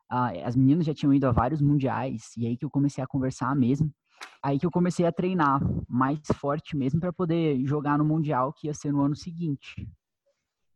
ah, 0.09 0.31
as 0.45 0.55
meninas 0.55 0.85
já 0.85 0.93
tinham 0.93 1.13
ido 1.13 1.27
a 1.27 1.31
vários 1.31 1.61
mundiais, 1.61 2.31
e 2.37 2.47
aí 2.47 2.57
que 2.57 2.65
eu 2.65 2.69
comecei 2.69 3.03
a 3.03 3.07
conversar 3.07 3.55
mesmo. 3.55 3.93
Aí 4.41 4.59
que 4.59 4.65
eu 4.65 4.71
comecei 4.71 5.05
a 5.05 5.11
treinar 5.11 5.61
mais 5.87 6.19
forte 6.35 6.75
mesmo 6.77 6.99
para 6.99 7.13
poder 7.13 7.65
jogar 7.65 7.97
no 7.97 8.05
mundial 8.05 8.53
que 8.53 8.67
ia 8.67 8.73
ser 8.73 8.91
no 8.91 9.01
ano 9.01 9.15
seguinte. 9.15 9.87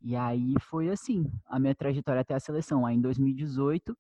E 0.02 0.16
aí 0.16 0.54
foi 0.62 0.90
assim, 0.90 1.26
a 1.46 1.60
minha 1.60 1.76
trajetória 1.76 2.22
até 2.22 2.34
a 2.34 2.40
seleção. 2.40 2.86
Aí 2.86 2.96
em 2.96 3.02
2018 3.02 3.98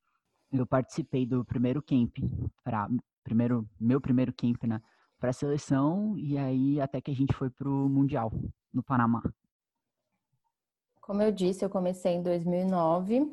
eu 0.51 0.66
participei 0.66 1.25
do 1.25 1.44
primeiro 1.44 1.82
camp 1.82 2.18
para 2.63 2.88
primeiro 3.24 3.68
meu 3.80 4.00
primeiro 4.00 4.34
camp, 4.34 4.63
né, 4.63 4.82
para 5.20 5.32
a 5.32 5.34
seleção 5.34 6.18
e 6.18 6.38
aí 6.38 6.80
até 6.80 7.01
que 7.01 7.12
a 7.12 7.16
gente 7.16 7.34
foi 7.34 7.50
pro 7.50 7.89
mundial 7.89 8.32
no 8.74 8.82
Panamá. 8.82 9.22
Como 11.01 11.22
eu 11.22 11.32
disse, 11.32 11.63
eu 11.63 11.70
comecei 11.70 12.13
em 12.13 12.24
2009 12.24 13.25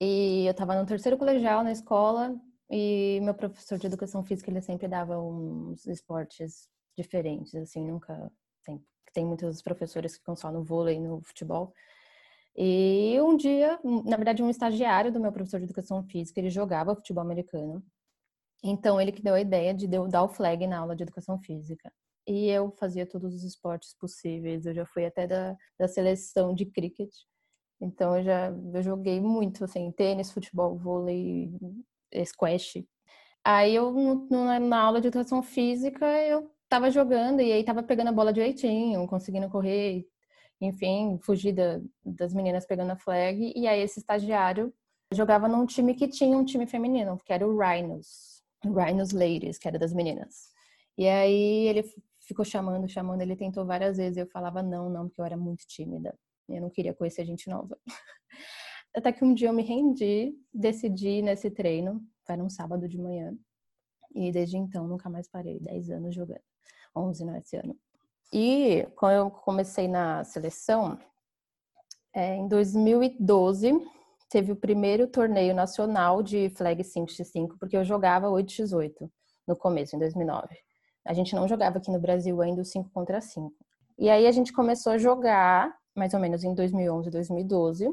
e 0.00 0.44
eu 0.46 0.50
estava 0.50 0.78
no 0.78 0.86
terceiro 0.86 1.16
colegial 1.16 1.64
na 1.64 1.72
escola 1.72 2.34
e 2.70 3.20
meu 3.22 3.34
professor 3.34 3.78
de 3.78 3.86
educação 3.86 4.22
física 4.22 4.50
ele 4.50 4.60
sempre 4.60 4.88
dava 4.88 5.18
uns 5.18 5.86
esportes 5.86 6.68
diferentes, 6.96 7.54
assim, 7.54 7.86
nunca 7.86 8.30
tem, 9.16 9.24
muitos 9.24 9.62
professores 9.62 10.12
que 10.12 10.18
ficam 10.18 10.36
só 10.36 10.52
no 10.52 10.62
vôlei, 10.62 11.00
no 11.00 11.22
futebol. 11.22 11.72
E 12.54 13.18
um 13.20 13.36
dia, 13.36 13.78
na 14.04 14.16
verdade, 14.16 14.42
um 14.42 14.50
estagiário 14.50 15.10
do 15.12 15.20
meu 15.20 15.32
professor 15.32 15.58
de 15.58 15.64
educação 15.64 16.02
física, 16.04 16.40
ele 16.40 16.50
jogava 16.50 16.94
futebol 16.94 17.22
americano. 17.22 17.82
Então 18.62 19.00
ele 19.00 19.12
que 19.12 19.22
deu 19.22 19.34
a 19.34 19.40
ideia 19.40 19.74
de 19.74 19.86
dar 19.86 20.22
o 20.22 20.28
flag 20.28 20.66
na 20.66 20.78
aula 20.78 20.96
de 20.96 21.02
educação 21.02 21.38
física. 21.38 21.90
E 22.26 22.48
eu 22.48 22.70
fazia 22.78 23.06
todos 23.06 23.34
os 23.34 23.44
esportes 23.44 23.94
possíveis. 23.94 24.66
Eu 24.66 24.74
já 24.74 24.86
fui 24.86 25.06
até 25.06 25.26
da, 25.26 25.56
da 25.78 25.88
seleção 25.88 26.54
de 26.54 26.66
cricket. 26.66 27.10
Então 27.80 28.16
eu 28.18 28.24
já 28.24 28.48
eu 28.74 28.82
joguei 28.82 29.20
muito, 29.20 29.64
assim, 29.64 29.90
tênis, 29.92 30.30
futebol, 30.32 30.76
vôlei, 30.76 31.52
squash. 32.24 32.84
Aí 33.44 33.74
eu, 33.74 33.92
na 34.60 34.80
aula 34.80 35.00
de 35.00 35.08
educação 35.08 35.42
física, 35.42 36.06
eu 36.24 36.50
tava 36.68 36.90
jogando 36.90 37.40
e 37.40 37.52
aí 37.52 37.64
tava 37.64 37.82
pegando 37.82 38.08
a 38.08 38.12
bola 38.12 38.32
direitinho, 38.32 39.06
conseguindo 39.06 39.48
correr, 39.48 40.06
enfim, 40.60 41.18
fugir 41.22 41.52
da, 41.52 41.80
das 42.04 42.34
meninas 42.34 42.66
pegando 42.66 42.92
a 42.92 42.96
flag. 42.96 43.52
E 43.54 43.66
aí 43.66 43.80
esse 43.80 43.98
estagiário 44.00 44.72
jogava 45.12 45.48
num 45.48 45.66
time 45.66 45.94
que 45.94 46.08
tinha 46.08 46.36
um 46.36 46.44
time 46.44 46.66
feminino, 46.66 47.18
que 47.24 47.32
era 47.32 47.46
o 47.46 47.56
Rhinos. 47.58 48.42
Rhinos 48.64 49.12
Ladies, 49.12 49.58
que 49.58 49.68
era 49.68 49.78
das 49.78 49.92
meninas. 49.92 50.50
E 50.98 51.06
aí 51.06 51.68
ele 51.68 51.84
ficou 52.20 52.44
chamando, 52.44 52.88
chamando, 52.88 53.20
ele 53.20 53.36
tentou 53.36 53.64
várias 53.64 53.96
vezes. 53.96 54.16
Eu 54.16 54.26
falava 54.26 54.62
não, 54.62 54.90
não, 54.90 55.08
porque 55.08 55.20
eu 55.20 55.24
era 55.24 55.36
muito 55.36 55.66
tímida. 55.66 56.18
Eu 56.48 56.62
não 56.62 56.70
queria 56.70 56.94
conhecer 56.94 57.24
gente 57.24 57.48
nova. 57.48 57.78
Até 58.94 59.12
que 59.12 59.24
um 59.24 59.34
dia 59.34 59.48
eu 59.48 59.52
me 59.52 59.62
rendi, 59.62 60.34
decidi 60.52 61.20
nesse 61.20 61.50
treino, 61.50 62.02
era 62.28 62.42
um 62.42 62.48
sábado 62.48 62.88
de 62.88 62.98
manhã. 62.98 63.36
E 64.14 64.32
desde 64.32 64.56
então 64.56 64.88
nunca 64.88 65.10
mais 65.10 65.28
parei, 65.28 65.60
10 65.60 65.90
anos 65.90 66.14
jogando. 66.14 66.40
11 66.96 67.24
não 67.24 67.36
esse 67.36 67.56
ano. 67.56 67.76
E 68.32 68.86
quando 68.96 69.12
eu 69.12 69.30
comecei 69.30 69.86
na 69.86 70.24
seleção, 70.24 70.98
é, 72.14 72.34
em 72.34 72.48
2012, 72.48 73.72
teve 74.30 74.52
o 74.52 74.56
primeiro 74.56 75.06
torneio 75.06 75.54
nacional 75.54 76.22
de 76.22 76.50
flag 76.50 76.82
5x5, 76.82 77.56
porque 77.58 77.76
eu 77.76 77.84
jogava 77.84 78.28
8x8 78.28 79.08
no 79.46 79.54
começo, 79.56 79.94
em 79.94 79.98
2009. 79.98 80.56
A 81.04 81.12
gente 81.12 81.34
não 81.34 81.46
jogava 81.46 81.78
aqui 81.78 81.90
no 81.90 82.00
Brasil 82.00 82.40
ainda 82.40 82.62
o 82.62 82.64
5 82.64 82.90
contra 82.90 83.20
5. 83.20 83.52
E 83.98 84.10
aí 84.10 84.26
a 84.26 84.32
gente 84.32 84.52
começou 84.52 84.92
a 84.92 84.98
jogar, 84.98 85.72
mais 85.94 86.12
ou 86.12 86.20
menos 86.20 86.42
em 86.42 86.54
2011, 86.54 87.10
2012, 87.10 87.88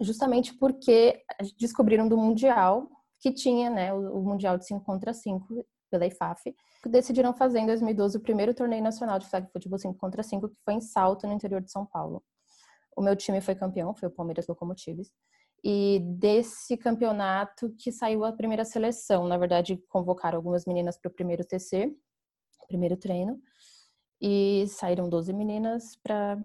justamente 0.00 0.54
porque 0.54 1.22
descobriram 1.58 2.08
do 2.08 2.16
Mundial 2.16 2.88
que 3.20 3.32
tinha 3.32 3.68
né, 3.70 3.92
o 3.92 4.20
Mundial 4.22 4.56
de 4.56 4.66
5 4.66 4.84
contra 4.84 5.12
5 5.12 5.64
pela 5.90 6.06
IFAF, 6.06 6.54
decidiram 6.88 7.34
fazer 7.34 7.58
em 7.58 7.66
2012 7.66 8.16
o 8.16 8.20
primeiro 8.20 8.54
torneio 8.54 8.82
nacional 8.82 9.18
de 9.18 9.26
flag 9.26 9.50
futebol 9.52 9.78
5 9.78 9.98
contra 9.98 10.22
5, 10.22 10.48
que 10.48 10.56
foi 10.64 10.74
em 10.74 10.80
Salto, 10.80 11.26
no 11.26 11.32
interior 11.32 11.60
de 11.60 11.70
São 11.70 11.84
Paulo. 11.84 12.22
O 12.96 13.02
meu 13.02 13.14
time 13.14 13.40
foi 13.40 13.54
campeão, 13.54 13.94
foi 13.94 14.08
o 14.08 14.10
Palmeiras 14.10 14.46
Locomotives. 14.46 15.12
E 15.62 16.00
desse 16.18 16.76
campeonato 16.76 17.74
que 17.78 17.92
saiu 17.92 18.24
a 18.24 18.32
primeira 18.32 18.64
seleção. 18.64 19.28
Na 19.28 19.36
verdade, 19.36 19.76
convocaram 19.88 20.36
algumas 20.36 20.64
meninas 20.64 20.96
para 20.96 21.10
o 21.10 21.12
primeiro 21.12 21.44
TC, 21.44 21.94
primeiro 22.66 22.96
treino, 22.96 23.40
e 24.20 24.66
saíram 24.68 25.08
12 25.08 25.32
meninas 25.32 25.96
para 25.96 26.42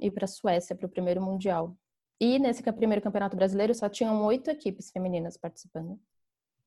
ir 0.00 0.10
para 0.10 0.24
a 0.24 0.28
Suécia 0.28 0.74
para 0.74 0.86
o 0.86 0.90
primeiro 0.90 1.20
mundial. 1.22 1.76
E 2.20 2.38
nesse 2.38 2.62
primeiro 2.62 3.02
campeonato 3.02 3.36
brasileiro 3.36 3.74
só 3.74 3.88
tinham 3.88 4.24
oito 4.24 4.50
equipes 4.50 4.90
femininas 4.90 5.36
participando 5.36 6.00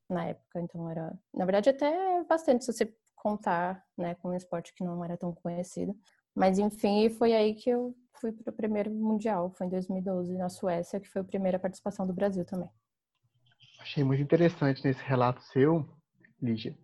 na 0.09 0.25
época, 0.25 0.59
então 0.59 0.89
era, 0.89 1.17
na 1.33 1.45
verdade, 1.45 1.69
até 1.69 2.23
bastante 2.23 2.65
se 2.65 2.73
você 2.73 2.95
contar, 3.19 3.83
né, 3.97 4.15
com 4.15 4.29
um 4.29 4.35
esporte 4.35 4.73
que 4.73 4.83
não 4.83 5.03
era 5.03 5.17
tão 5.17 5.33
conhecido. 5.33 5.95
Mas 6.35 6.57
enfim, 6.57 7.09
foi 7.09 7.33
aí 7.33 7.53
que 7.53 7.69
eu 7.69 7.93
fui 8.19 8.31
para 8.31 8.51
o 8.51 8.55
primeiro 8.55 8.89
mundial, 8.91 9.51
foi 9.51 9.67
em 9.67 9.69
2012 9.69 10.37
na 10.37 10.49
Suécia, 10.49 10.99
que 10.99 11.07
foi 11.07 11.21
a 11.21 11.25
primeira 11.25 11.59
participação 11.59 12.07
do 12.07 12.13
Brasil 12.13 12.45
também. 12.45 12.69
Achei 13.79 14.03
muito 14.03 14.21
interessante 14.21 14.83
nesse 14.83 15.03
relato 15.03 15.41
seu, 15.43 15.87
Lígia, 16.41 16.77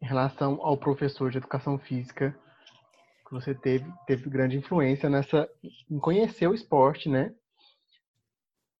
em 0.00 0.06
relação 0.06 0.58
ao 0.62 0.76
professor 0.76 1.30
de 1.30 1.38
educação 1.38 1.78
física 1.78 2.36
que 3.26 3.32
você 3.32 3.54
teve, 3.54 3.90
teve 4.06 4.28
grande 4.28 4.56
influência 4.56 5.08
nessa 5.08 5.48
em 5.90 5.98
conhecer 5.98 6.46
o 6.46 6.54
esporte, 6.54 7.08
né? 7.08 7.34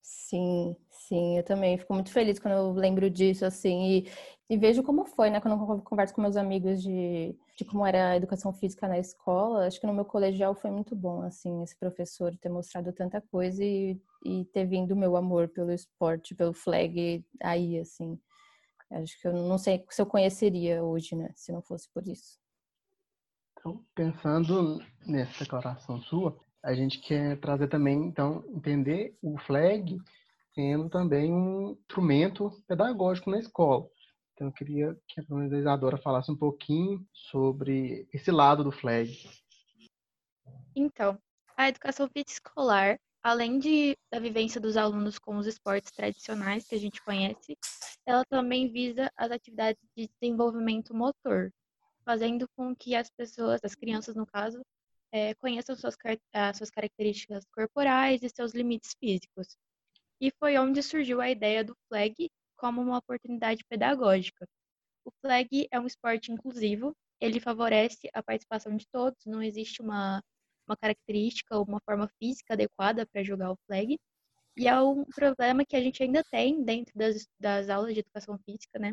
Sim, 0.01 0.77
sim, 0.91 1.39
eu 1.39 1.45
também 1.45 1.77
fico 1.79 1.95
muito 1.95 2.11
feliz 2.11 2.39
quando 2.39 2.55
eu 2.55 2.73
lembro 2.73 3.11
disso, 3.11 3.45
assim, 3.45 3.99
e, 3.99 4.11
e 4.53 4.57
vejo 4.59 4.83
como 4.83 5.07
foi, 5.07 5.31
né? 5.31 5.41
Quando 5.41 5.55
eu 5.55 5.81
converso 5.81 6.13
com 6.13 6.21
meus 6.21 6.37
amigos 6.37 6.83
de, 6.83 7.35
de 7.57 7.65
como 7.65 7.87
era 7.87 8.11
a 8.11 8.17
educação 8.19 8.53
física 8.53 8.87
na 8.87 8.99
escola, 8.99 9.67
acho 9.67 9.81
que 9.81 9.87
no 9.87 9.95
meu 9.95 10.05
colegial 10.05 10.55
foi 10.55 10.71
muito 10.71 10.95
bom, 10.95 11.23
assim, 11.23 11.63
esse 11.63 11.75
professor 11.75 12.37
ter 12.37 12.51
mostrado 12.51 12.93
tanta 12.93 13.19
coisa 13.19 13.65
e, 13.65 13.99
e 14.23 14.45
ter 14.53 14.67
vindo 14.67 14.93
o 14.93 14.97
meu 14.97 15.17
amor 15.17 15.49
pelo 15.49 15.73
esporte, 15.73 16.35
pelo 16.35 16.53
flag 16.53 17.25
aí, 17.43 17.79
assim. 17.79 18.21
Acho 18.91 19.19
que 19.23 19.27
eu 19.27 19.33
não 19.33 19.57
sei 19.57 19.83
se 19.89 20.03
eu 20.03 20.05
conheceria 20.05 20.85
hoje, 20.85 21.17
né? 21.17 21.31
Se 21.35 21.51
não 21.51 21.63
fosse 21.63 21.89
por 21.89 22.07
isso. 22.07 22.39
Então, 23.59 23.83
pensando 23.95 24.85
nessa 25.07 25.45
declaração 25.45 25.99
sua, 26.03 26.39
a 26.63 26.75
gente 26.75 27.01
quer 27.01 27.41
trazer 27.41 27.69
também, 27.69 27.97
então, 28.05 28.45
entender 28.49 29.17
o 29.23 29.39
flag 29.39 29.97
sendo 30.55 30.91
também 30.91 31.33
um 31.33 31.71
instrumento 31.71 32.51
pedagógico 32.69 33.31
na 33.31 33.39
escola. 33.39 33.89
Então, 34.35 34.49
eu 34.49 34.53
queria 34.53 34.97
que 35.07 35.21
a 35.21 35.25
organizadora 35.29 35.99
falasse 35.99 36.31
um 36.31 36.37
pouquinho 36.37 37.07
sobre 37.13 38.09
esse 38.13 38.31
lado 38.31 38.65
do 38.65 38.73
flag. 38.73 39.29
Então, 40.75 41.19
a 41.57 41.69
educação 41.69 42.09
física 42.09 42.49
escolar, 42.49 42.99
além 43.23 43.59
de, 43.59 43.97
da 44.11 44.19
vivência 44.19 44.61
dos 44.61 44.77
alunos 44.77 45.19
com 45.19 45.37
os 45.37 45.47
esportes 45.47 45.93
tradicionais 45.93 46.67
que 46.67 46.75
a 46.75 46.79
gente 46.79 47.03
conhece, 47.03 47.57
ela 48.07 48.25
também 48.25 48.73
visa 48.73 49.11
as 49.17 49.31
atividades 49.31 49.83
de 49.97 50.09
desenvolvimento 50.21 50.95
motor, 50.95 51.53
fazendo 52.05 52.49
com 52.57 52.75
que 52.75 52.95
as 52.95 53.11
pessoas, 53.11 53.61
as 53.63 53.75
crianças 53.75 54.17
no 54.17 54.27
caso, 54.27 54.63
é, 55.13 55.35
conheçam 55.35 55.77
suas, 55.77 55.95
as 56.33 56.57
suas 56.57 56.71
características 56.71 57.45
corporais 57.55 58.23
e 58.23 58.31
seus 58.31 58.55
limites 58.55 58.97
físicos. 58.99 59.57
E 60.19 60.33
foi 60.39 60.57
onde 60.57 60.83
surgiu 60.83 61.21
a 61.21 61.31
ideia 61.31 61.63
do 61.63 61.77
flag 61.89 62.31
como 62.63 62.81
uma 62.81 62.99
oportunidade 62.99 63.65
pedagógica. 63.69 64.47
O 65.05 65.11
flag 65.21 65.67
é 65.69 65.81
um 65.81 65.87
esporte 65.87 66.31
inclusivo, 66.31 66.97
ele 67.21 67.41
favorece 67.41 68.09
a 68.15 68.23
participação 68.23 68.77
de 68.77 68.87
todos, 68.87 69.27
não 69.27 69.43
existe 69.43 69.83
uma, 69.83 70.23
uma 70.65 70.77
característica 70.77 71.59
ou 71.59 71.65
uma 71.65 71.81
forma 71.81 72.09
física 72.21 72.55
adequada 72.55 73.05
para 73.05 73.25
jogar 73.25 73.51
o 73.51 73.59
flag. 73.67 73.99
E 74.57 74.69
é 74.69 74.81
um 74.81 75.05
problema 75.05 75.65
que 75.65 75.75
a 75.75 75.83
gente 75.83 76.05
ainda 76.05 76.23
tem 76.31 76.63
dentro 76.63 76.97
das, 76.97 77.27
das 77.41 77.69
aulas 77.69 77.95
de 77.95 78.01
educação 78.01 78.39
física, 78.39 78.79
né? 78.79 78.93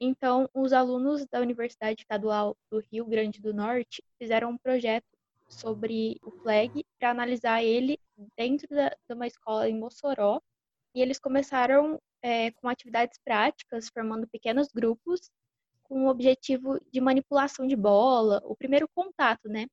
Então, 0.00 0.48
os 0.54 0.72
alunos 0.72 1.26
da 1.26 1.40
Universidade 1.40 2.00
Estadual 2.00 2.56
do 2.70 2.82
Rio 2.90 3.04
Grande 3.04 3.38
do 3.38 3.52
Norte 3.52 4.02
fizeram 4.18 4.50
um 4.50 4.58
projeto 4.58 5.04
sobre 5.46 6.18
o 6.22 6.30
flag 6.30 6.82
para 6.98 7.10
analisar 7.10 7.62
ele 7.62 7.98
dentro 8.34 8.66
da, 8.68 8.88
de 8.88 9.14
uma 9.14 9.26
escola 9.26 9.68
em 9.68 9.78
Mossoró 9.78 10.40
E 10.94 11.02
eles 11.02 11.18
começaram 11.18 12.00
é, 12.22 12.50
com 12.52 12.68
atividades 12.68 13.18
práticas, 13.24 13.88
formando 13.88 14.28
pequenos 14.28 14.68
grupos 14.68 15.30
com 15.82 16.06
o 16.06 16.08
objetivo 16.08 16.80
de 16.90 17.00
manipulação 17.00 17.66
de 17.66 17.76
bola, 17.76 18.40
o 18.44 18.56
primeiro 18.56 18.88
contato, 18.94 19.48
né? 19.48 19.66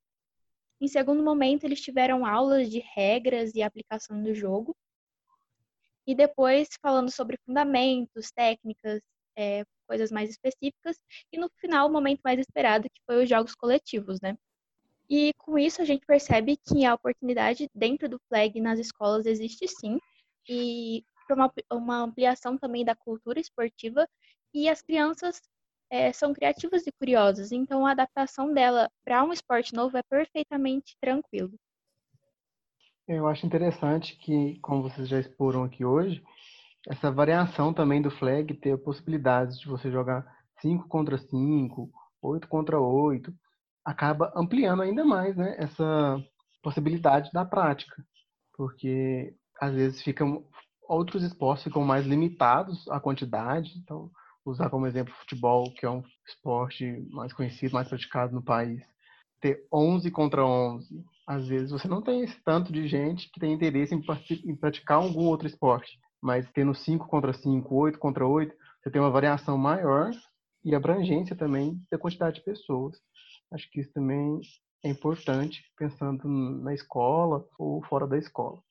Em 0.79 0.87
segundo 0.87 1.23
momento, 1.23 1.63
eles 1.63 1.79
tiveram 1.79 2.25
aulas 2.25 2.69
de 2.69 2.79
regras 2.79 3.53
e 3.55 3.61
aplicação 3.61 4.21
do 4.21 4.33
jogo. 4.33 4.75
E 6.07 6.15
depois, 6.15 6.69
falando 6.81 7.11
sobre 7.11 7.37
fundamentos, 7.45 8.31
técnicas, 8.31 9.01
é, 9.37 9.63
coisas 9.87 10.11
mais 10.11 10.29
específicas. 10.29 10.97
E 11.31 11.37
no 11.37 11.49
final, 11.57 11.87
o 11.87 11.91
momento 11.91 12.21
mais 12.23 12.39
esperado, 12.39 12.89
que 12.89 13.01
foi 13.05 13.23
os 13.23 13.29
jogos 13.29 13.53
coletivos, 13.53 14.19
né? 14.21 14.37
E 15.09 15.33
com 15.37 15.57
isso, 15.59 15.81
a 15.81 15.85
gente 15.85 16.05
percebe 16.05 16.57
que 16.57 16.85
a 16.85 16.95
oportunidade 16.95 17.69
dentro 17.75 18.09
do 18.09 18.19
flag 18.27 18.59
nas 18.59 18.79
escolas 18.79 19.25
existe 19.25 19.67
sim. 19.67 19.99
E 20.49 21.03
uma, 21.33 21.51
uma 21.71 21.97
ampliação 21.97 22.57
também 22.57 22.85
da 22.85 22.95
cultura 22.95 23.39
esportiva. 23.39 24.07
E 24.53 24.67
as 24.69 24.81
crianças 24.81 25.41
é, 25.89 26.11
são 26.13 26.33
criativas 26.33 26.87
e 26.87 26.91
curiosas, 26.91 27.51
então 27.51 27.85
a 27.85 27.91
adaptação 27.91 28.53
dela 28.53 28.89
para 29.03 29.23
um 29.23 29.33
esporte 29.33 29.73
novo 29.73 29.97
é 29.97 30.03
perfeitamente 30.03 30.95
tranquilo. 31.01 31.53
Eu 33.07 33.27
acho 33.27 33.45
interessante 33.45 34.15
que, 34.17 34.57
como 34.61 34.83
vocês 34.83 35.07
já 35.07 35.19
exporam 35.19 35.63
aqui 35.63 35.83
hoje, 35.83 36.23
essa 36.87 37.11
variação 37.11 37.73
também 37.73 38.01
do 38.01 38.09
flag 38.09 38.53
ter 38.55 38.77
possibilidades 38.77 39.59
de 39.59 39.67
você 39.67 39.91
jogar 39.91 40.25
5 40.61 40.87
contra 40.87 41.17
5, 41.17 41.91
8 42.21 42.47
contra 42.47 42.79
8, 42.79 43.33
acaba 43.83 44.31
ampliando 44.35 44.81
ainda 44.81 45.03
mais 45.03 45.35
né, 45.35 45.55
essa 45.59 46.23
possibilidade 46.63 47.31
da 47.33 47.43
prática, 47.43 48.03
porque 48.53 49.35
às 49.59 49.73
vezes 49.73 50.01
ficam 50.01 50.45
outros 50.91 51.23
esportes 51.23 51.63
ficam 51.63 51.83
mais 51.83 52.05
limitados 52.05 52.87
à 52.89 52.99
quantidade, 52.99 53.71
então 53.77 54.11
usar 54.45 54.69
como 54.69 54.85
exemplo 54.85 55.13
o 55.13 55.17
futebol, 55.17 55.71
que 55.73 55.85
é 55.85 55.89
um 55.89 56.03
esporte 56.27 57.07
mais 57.11 57.31
conhecido, 57.31 57.73
mais 57.73 57.87
praticado 57.87 58.33
no 58.33 58.41
país, 58.41 58.83
ter 59.39 59.65
11 59.71 60.11
contra 60.11 60.45
11, 60.45 61.05
às 61.25 61.47
vezes 61.47 61.71
você 61.71 61.87
não 61.87 62.01
tem 62.01 62.21
esse 62.21 62.37
tanto 62.43 62.73
de 62.73 62.87
gente 62.87 63.31
que 63.31 63.39
tem 63.39 63.53
interesse 63.53 63.95
em 63.95 64.55
praticar 64.55 64.97
algum 64.97 65.25
outro 65.25 65.47
esporte, 65.47 65.97
mas 66.21 66.49
tendo 66.51 66.75
5 66.75 67.07
contra 67.07 67.33
5, 67.33 67.73
8 67.73 67.97
contra 67.97 68.27
8, 68.27 68.53
você 68.83 68.91
tem 68.91 69.01
uma 69.01 69.11
variação 69.11 69.57
maior 69.57 70.11
e 70.63 70.75
abrangência 70.75 71.35
também 71.35 71.81
da 71.89 71.97
quantidade 71.97 72.35
de 72.35 72.43
pessoas. 72.43 72.97
Acho 73.51 73.69
que 73.71 73.79
isso 73.79 73.93
também 73.93 74.41
é 74.83 74.89
importante 74.89 75.63
pensando 75.77 76.27
na 76.27 76.73
escola 76.73 77.45
ou 77.57 77.81
fora 77.83 78.05
da 78.05 78.17
escola. 78.17 78.61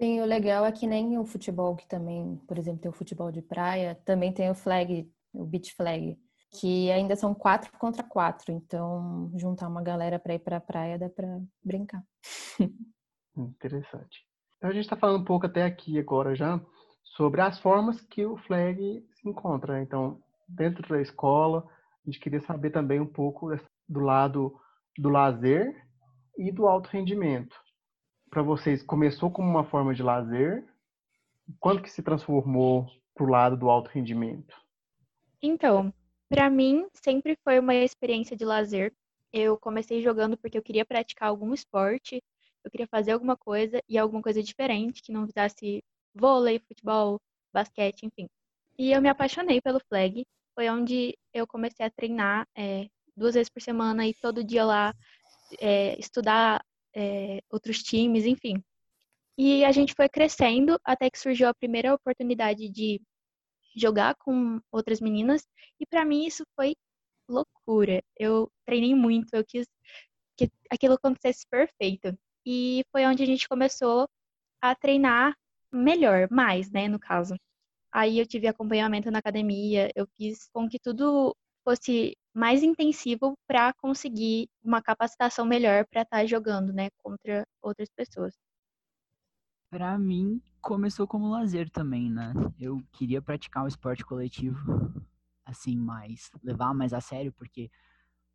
Sim, 0.00 0.22
o 0.22 0.24
legal 0.24 0.64
é 0.64 0.72
que 0.72 0.86
nem 0.86 1.18
o 1.18 1.26
futebol, 1.26 1.76
que 1.76 1.86
também, 1.86 2.40
por 2.48 2.56
exemplo, 2.56 2.80
tem 2.80 2.90
o 2.90 2.94
futebol 2.94 3.30
de 3.30 3.42
praia, 3.42 4.00
também 4.06 4.32
tem 4.32 4.48
o 4.48 4.54
flag, 4.54 5.06
o 5.30 5.44
beach 5.44 5.74
flag, 5.74 6.18
que 6.58 6.90
ainda 6.90 7.14
são 7.14 7.34
quatro 7.34 7.70
contra 7.78 8.02
quatro. 8.02 8.50
Então, 8.50 9.30
juntar 9.36 9.68
uma 9.68 9.82
galera 9.82 10.18
para 10.18 10.32
ir 10.32 10.38
para 10.38 10.56
a 10.56 10.60
praia 10.60 10.98
dá 10.98 11.10
para 11.10 11.38
brincar. 11.62 12.02
Interessante. 13.36 14.24
Então, 14.56 14.70
a 14.70 14.72
gente 14.72 14.84
está 14.84 14.96
falando 14.96 15.20
um 15.20 15.24
pouco 15.24 15.44
até 15.44 15.64
aqui 15.64 15.98
agora 15.98 16.34
já 16.34 16.58
sobre 17.04 17.42
as 17.42 17.58
formas 17.58 18.00
que 18.00 18.24
o 18.24 18.38
flag 18.38 19.06
se 19.12 19.28
encontra. 19.28 19.82
Então, 19.82 20.18
dentro 20.48 20.88
da 20.88 21.02
escola, 21.02 21.68
a 22.06 22.10
gente 22.10 22.20
queria 22.20 22.40
saber 22.40 22.70
também 22.70 23.00
um 23.00 23.06
pouco 23.06 23.50
do 23.86 24.00
lado 24.00 24.58
do 24.96 25.10
lazer 25.10 25.86
e 26.38 26.50
do 26.50 26.66
alto 26.66 26.88
rendimento 26.88 27.54
para 28.30 28.42
vocês 28.42 28.82
começou 28.82 29.30
como 29.30 29.48
uma 29.50 29.64
forma 29.64 29.92
de 29.92 30.02
lazer? 30.02 30.64
Quando 31.58 31.82
que 31.82 31.90
se 31.90 32.02
transformou 32.02 32.86
para 33.14 33.24
o 33.24 33.28
lado 33.28 33.56
do 33.56 33.68
alto 33.68 33.88
rendimento? 33.88 34.54
Então, 35.42 35.92
para 36.28 36.48
mim 36.48 36.86
sempre 36.94 37.36
foi 37.42 37.58
uma 37.58 37.74
experiência 37.74 38.36
de 38.36 38.44
lazer. 38.44 38.94
Eu 39.32 39.58
comecei 39.58 40.00
jogando 40.00 40.36
porque 40.36 40.56
eu 40.56 40.62
queria 40.62 40.84
praticar 40.84 41.28
algum 41.28 41.52
esporte, 41.52 42.22
eu 42.64 42.70
queria 42.70 42.86
fazer 42.86 43.12
alguma 43.12 43.36
coisa 43.36 43.82
e 43.88 43.98
alguma 43.98 44.22
coisa 44.22 44.42
diferente 44.42 45.02
que 45.02 45.12
não 45.12 45.26
visasse 45.26 45.82
vôlei, 46.14 46.60
futebol, 46.60 47.20
basquete, 47.52 48.04
enfim. 48.04 48.28
E 48.78 48.92
eu 48.92 49.02
me 49.02 49.08
apaixonei 49.08 49.60
pelo 49.60 49.80
flag. 49.80 50.24
Foi 50.54 50.68
onde 50.68 51.16
eu 51.32 51.46
comecei 51.46 51.84
a 51.84 51.90
treinar 51.90 52.46
é, 52.56 52.88
duas 53.16 53.34
vezes 53.34 53.48
por 53.48 53.62
semana 53.62 54.06
e 54.06 54.14
todo 54.14 54.44
dia 54.44 54.64
lá 54.64 54.94
é, 55.58 55.98
estudar 55.98 56.64
é, 56.94 57.40
outros 57.50 57.82
times, 57.82 58.24
enfim. 58.26 58.62
E 59.38 59.64
a 59.64 59.72
gente 59.72 59.94
foi 59.94 60.08
crescendo 60.08 60.78
até 60.84 61.10
que 61.10 61.18
surgiu 61.18 61.48
a 61.48 61.54
primeira 61.54 61.94
oportunidade 61.94 62.68
de 62.68 63.00
jogar 63.76 64.14
com 64.16 64.60
outras 64.70 65.00
meninas. 65.00 65.46
E 65.78 65.86
para 65.86 66.04
mim 66.04 66.26
isso 66.26 66.44
foi 66.54 66.74
loucura. 67.28 68.02
Eu 68.18 68.50
treinei 68.66 68.94
muito, 68.94 69.34
eu 69.34 69.44
quis 69.44 69.66
que 70.36 70.50
aquilo 70.70 70.94
acontecesse 70.94 71.46
perfeito. 71.48 72.16
E 72.44 72.84
foi 72.92 73.06
onde 73.06 73.22
a 73.22 73.26
gente 73.26 73.48
começou 73.48 74.08
a 74.60 74.74
treinar 74.74 75.34
melhor, 75.72 76.28
mais, 76.30 76.70
né, 76.70 76.88
no 76.88 76.98
caso. 76.98 77.34
Aí 77.92 78.18
eu 78.18 78.26
tive 78.26 78.46
acompanhamento 78.46 79.10
na 79.10 79.18
academia, 79.18 79.90
eu 79.94 80.06
fiz 80.16 80.48
com 80.52 80.68
que 80.68 80.78
tudo 80.78 81.36
fosse 81.64 82.16
mais 82.34 82.62
intensivo 82.62 83.36
para 83.46 83.72
conseguir 83.74 84.48
uma 84.62 84.80
capacitação 84.80 85.44
melhor 85.44 85.86
para 85.86 86.02
estar 86.02 86.18
tá 86.18 86.26
jogando, 86.26 86.72
né, 86.72 86.88
contra 86.98 87.46
outras 87.62 87.88
pessoas. 87.90 88.34
Para 89.70 89.96
mim, 89.98 90.42
começou 90.60 91.06
como 91.06 91.30
lazer 91.30 91.70
também, 91.70 92.10
né? 92.10 92.32
Eu 92.58 92.82
queria 92.92 93.22
praticar 93.22 93.64
um 93.64 93.68
esporte 93.68 94.04
coletivo, 94.04 94.58
assim, 95.44 95.76
mais 95.76 96.30
levar 96.42 96.74
mais 96.74 96.92
a 96.92 97.00
sério, 97.00 97.32
porque 97.32 97.70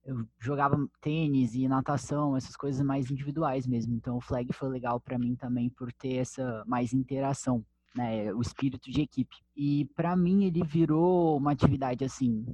eu 0.03 0.25
jogava 0.39 0.77
tênis 1.01 1.55
e 1.55 1.67
natação, 1.67 2.38
essas 2.38 2.55
coisas 2.55 2.81
mais 2.86 3.12
individuais 3.12 3.67
mesmo. 3.67 3.93
Então, 3.95 4.17
o 4.17 4.21
flag 4.21 4.51
foi 4.53 4.69
legal 4.69 4.99
para 4.99 5.17
mim 5.17 5.36
também 5.36 5.69
por 5.69 5.91
ter 5.91 6.15
essa 6.15 6.63
mais 6.65 6.93
interação, 6.93 7.65
né? 7.93 8.34
O 8.34 8.41
espírito 8.41 8.89
de 8.89 9.01
equipe. 9.01 9.36
E 9.55 9.86
para 9.95 10.15
mim 10.15 10.45
ele 10.45 10.63
virou 10.63 11.38
uma 11.38 11.51
atividade 11.51 12.05
assim 12.05 12.45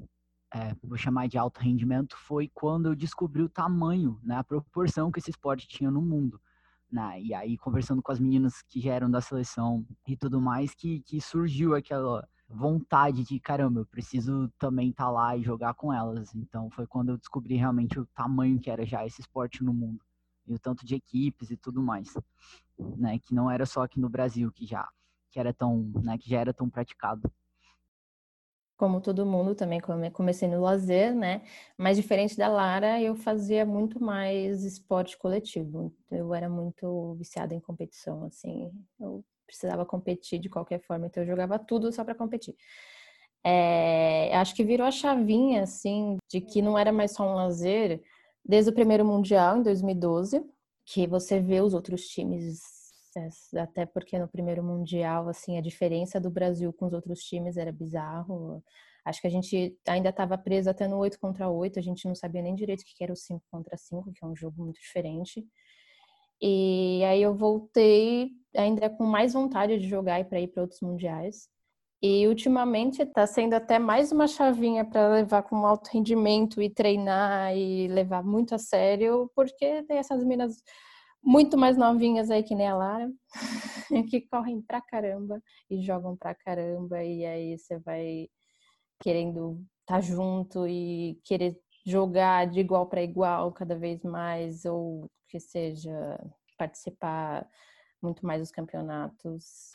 é, 0.53 0.75
vou 0.83 0.97
chamar 0.97 1.27
de 1.27 1.37
alto 1.37 1.59
rendimento, 1.61 2.17
foi 2.17 2.49
quando 2.53 2.87
eu 2.87 2.95
descobri 2.95 3.41
o 3.41 3.49
tamanho, 3.49 4.19
né, 4.21 4.35
a 4.35 4.43
proporção 4.43 5.11
que 5.11 5.19
esse 5.19 5.29
esporte 5.29 5.67
tinha 5.67 5.89
no 5.89 6.01
mundo. 6.01 6.39
Né? 6.91 7.21
E 7.21 7.33
aí, 7.33 7.57
conversando 7.57 8.01
com 8.01 8.11
as 8.11 8.19
meninas 8.19 8.61
que 8.63 8.81
já 8.81 8.93
eram 8.93 9.09
da 9.09 9.21
seleção 9.21 9.85
e 10.05 10.17
tudo 10.17 10.41
mais, 10.41 10.75
que, 10.75 10.99
que 11.01 11.21
surgiu 11.21 11.73
aquela 11.73 12.27
vontade 12.49 13.23
de, 13.23 13.39
caramba, 13.39 13.79
eu 13.79 13.85
preciso 13.85 14.51
também 14.59 14.89
estar 14.89 15.05
tá 15.05 15.09
lá 15.09 15.37
e 15.37 15.41
jogar 15.41 15.73
com 15.73 15.93
elas. 15.93 16.35
Então, 16.35 16.69
foi 16.69 16.85
quando 16.85 17.09
eu 17.09 17.17
descobri 17.17 17.55
realmente 17.55 17.97
o 17.97 18.05
tamanho 18.07 18.59
que 18.59 18.69
era 18.69 18.85
já 18.85 19.05
esse 19.05 19.21
esporte 19.21 19.63
no 19.63 19.73
mundo. 19.73 20.03
E 20.45 20.53
o 20.53 20.59
tanto 20.59 20.85
de 20.85 20.95
equipes 20.95 21.49
e 21.49 21.55
tudo 21.55 21.81
mais. 21.81 22.13
Né? 22.97 23.19
Que 23.19 23.33
não 23.33 23.49
era 23.49 23.65
só 23.65 23.83
aqui 23.83 23.97
no 23.97 24.09
Brasil 24.09 24.51
que 24.51 24.65
já, 24.65 24.85
que 25.29 25.39
era 25.39 25.53
tão, 25.53 25.89
né, 26.03 26.17
que 26.17 26.29
já 26.29 26.39
era 26.39 26.53
tão 26.53 26.69
praticado 26.69 27.31
como 28.81 28.99
todo 28.99 29.27
mundo, 29.27 29.53
também 29.53 29.79
comecei 30.11 30.47
no 30.47 30.59
lazer, 30.59 31.13
né? 31.13 31.43
Mas 31.77 31.97
diferente 31.97 32.35
da 32.35 32.47
Lara, 32.47 32.99
eu 32.99 33.15
fazia 33.15 33.63
muito 33.63 34.03
mais 34.03 34.63
esporte 34.63 35.15
coletivo. 35.19 35.93
Eu 36.09 36.33
era 36.33 36.49
muito 36.49 37.13
viciada 37.13 37.53
em 37.53 37.59
competição, 37.59 38.23
assim. 38.23 38.71
Eu 38.99 39.23
precisava 39.45 39.85
competir 39.85 40.39
de 40.39 40.49
qualquer 40.49 40.79
forma, 40.79 41.05
então 41.05 41.21
eu 41.21 41.27
jogava 41.27 41.59
tudo 41.59 41.91
só 41.91 42.03
para 42.03 42.15
competir. 42.15 42.55
É, 43.43 44.35
acho 44.35 44.55
que 44.55 44.63
virou 44.63 44.87
a 44.87 44.91
chavinha, 44.91 45.61
assim, 45.61 46.17
de 46.27 46.41
que 46.41 46.59
não 46.59 46.75
era 46.75 46.91
mais 46.91 47.11
só 47.11 47.23
um 47.23 47.35
lazer, 47.35 48.01
desde 48.43 48.71
o 48.71 48.73
primeiro 48.73 49.05
Mundial, 49.05 49.57
em 49.57 49.61
2012, 49.61 50.43
que 50.87 51.05
você 51.05 51.39
vê 51.39 51.61
os 51.61 51.75
outros 51.75 52.07
times 52.07 52.80
até 53.57 53.85
porque 53.85 54.17
no 54.17 54.27
primeiro 54.27 54.63
mundial, 54.63 55.27
assim, 55.29 55.57
a 55.57 55.61
diferença 55.61 56.19
do 56.19 56.29
Brasil 56.29 56.71
com 56.73 56.85
os 56.85 56.93
outros 56.93 57.19
times 57.21 57.57
era 57.57 57.71
bizarro. 57.71 58.63
Acho 59.05 59.21
que 59.21 59.27
a 59.27 59.31
gente 59.31 59.77
ainda 59.87 60.09
estava 60.09 60.37
preso 60.37 60.69
até 60.69 60.87
no 60.87 60.97
8 60.97 61.19
contra 61.19 61.49
8, 61.49 61.79
a 61.79 61.81
gente 61.81 62.07
não 62.07 62.15
sabia 62.15 62.41
nem 62.41 62.55
direito 62.55 62.81
o 62.81 62.85
que 62.85 63.03
era 63.03 63.13
o 63.13 63.15
5 63.15 63.43
contra 63.49 63.75
5, 63.77 64.11
que 64.13 64.23
é 64.23 64.27
um 64.27 64.35
jogo 64.35 64.63
muito 64.63 64.79
diferente. 64.79 65.45
E 66.41 67.03
aí 67.05 67.21
eu 67.21 67.35
voltei 67.35 68.31
ainda 68.55 68.89
com 68.89 69.03
mais 69.03 69.33
vontade 69.33 69.77
de 69.79 69.87
jogar 69.87 70.19
e 70.19 70.23
para 70.25 70.39
ir 70.39 70.47
para 70.47 70.63
outros 70.63 70.81
mundiais. 70.81 71.49
E 72.01 72.27
ultimamente 72.27 73.03
está 73.03 73.27
sendo 73.27 73.53
até 73.53 73.77
mais 73.77 74.11
uma 74.11 74.27
chavinha 74.27 74.83
para 74.83 75.07
levar 75.09 75.43
com 75.43 75.65
alto 75.67 75.89
rendimento 75.91 76.59
e 76.61 76.69
treinar 76.69 77.55
e 77.55 77.87
levar 77.87 78.23
muito 78.23 78.55
a 78.55 78.57
sério, 78.57 79.31
porque 79.35 79.83
tem 79.83 79.97
essas 79.97 80.23
minas 80.23 80.63
muito 81.23 81.57
mais 81.57 81.77
novinhas 81.77 82.29
aí 82.31 82.43
que 82.43 82.55
nem 82.55 82.67
a 82.67 82.75
Lara, 82.75 83.11
que 84.09 84.21
correm 84.21 84.61
pra 84.61 84.81
caramba 84.81 85.41
e 85.69 85.81
jogam 85.81 86.15
pra 86.15 86.33
caramba, 86.35 87.03
e 87.03 87.25
aí 87.25 87.57
você 87.57 87.79
vai 87.79 88.27
querendo 89.01 89.63
estar 89.81 89.95
tá 89.95 90.01
junto 90.01 90.67
e 90.67 91.19
querer 91.23 91.59
jogar 91.85 92.47
de 92.47 92.59
igual 92.59 92.87
para 92.87 93.01
igual 93.01 93.51
cada 93.51 93.77
vez 93.77 94.03
mais, 94.03 94.65
ou 94.65 95.09
que 95.27 95.39
seja 95.39 96.19
participar 96.57 97.47
muito 98.01 98.25
mais 98.25 98.41
dos 98.41 98.51
campeonatos. 98.51 99.71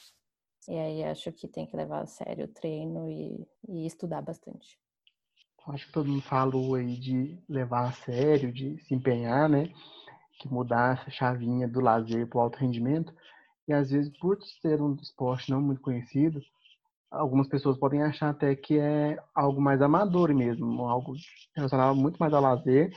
E 0.69 0.77
aí 0.77 1.05
acho 1.05 1.33
que 1.33 1.47
tem 1.47 1.67
que 1.67 1.77
levar 1.77 2.03
a 2.03 2.07
sério 2.07 2.47
o 2.47 2.49
treino 2.49 3.09
e, 3.09 3.47
e 3.69 3.87
estudar 3.87 4.21
bastante. 4.21 4.79
Acho 5.69 5.87
que 5.87 5.93
todo 5.93 6.09
mundo 6.09 6.23
falou 6.23 6.77
aí 6.77 6.97
de 6.97 7.39
levar 7.49 7.89
a 7.89 7.93
sério, 7.93 8.53
de 8.53 8.79
se 8.85 8.95
empenhar, 8.95 9.49
né? 9.49 9.69
Que 10.39 10.49
mudar 10.49 10.99
essa 11.01 11.11
chavinha 11.11 11.67
do 11.67 11.81
lazer 11.81 12.27
para 12.27 12.39
o 12.39 12.41
alto 12.41 12.59
rendimento. 12.59 13.13
E 13.69 13.73
às 13.73 13.91
vezes, 13.91 14.17
por 14.19 14.39
ser 14.63 14.81
um 14.81 14.95
esporte 14.95 15.51
não 15.51 15.61
muito 15.61 15.81
conhecido, 15.81 16.41
algumas 17.11 17.49
pessoas 17.49 17.79
podem 17.79 18.03
achar 18.03 18.31
até 18.31 18.55
que 18.55 18.79
é 18.79 19.19
algo 19.35 19.61
mais 19.61 19.81
amador 19.81 20.33
mesmo, 20.35 20.89
algo 20.89 21.15
relacionado 21.55 21.97
muito 21.97 22.19
mais 22.19 22.33
ao 22.33 22.43
lazer 22.43 22.93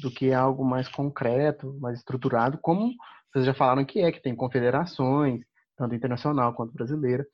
do 0.00 0.10
que 0.10 0.32
algo 0.32 0.64
mais 0.64 0.88
concreto, 0.88 1.76
mais 1.80 1.98
estruturado, 1.98 2.58
como 2.58 2.92
vocês 3.32 3.44
já 3.44 3.54
falaram 3.54 3.84
que 3.84 4.00
é, 4.00 4.10
que 4.10 4.20
tem 4.20 4.34
confederações, 4.34 5.40
tanto 5.76 5.94
internacional 5.94 6.52
quanto 6.54 6.72
brasileira. 6.72 7.26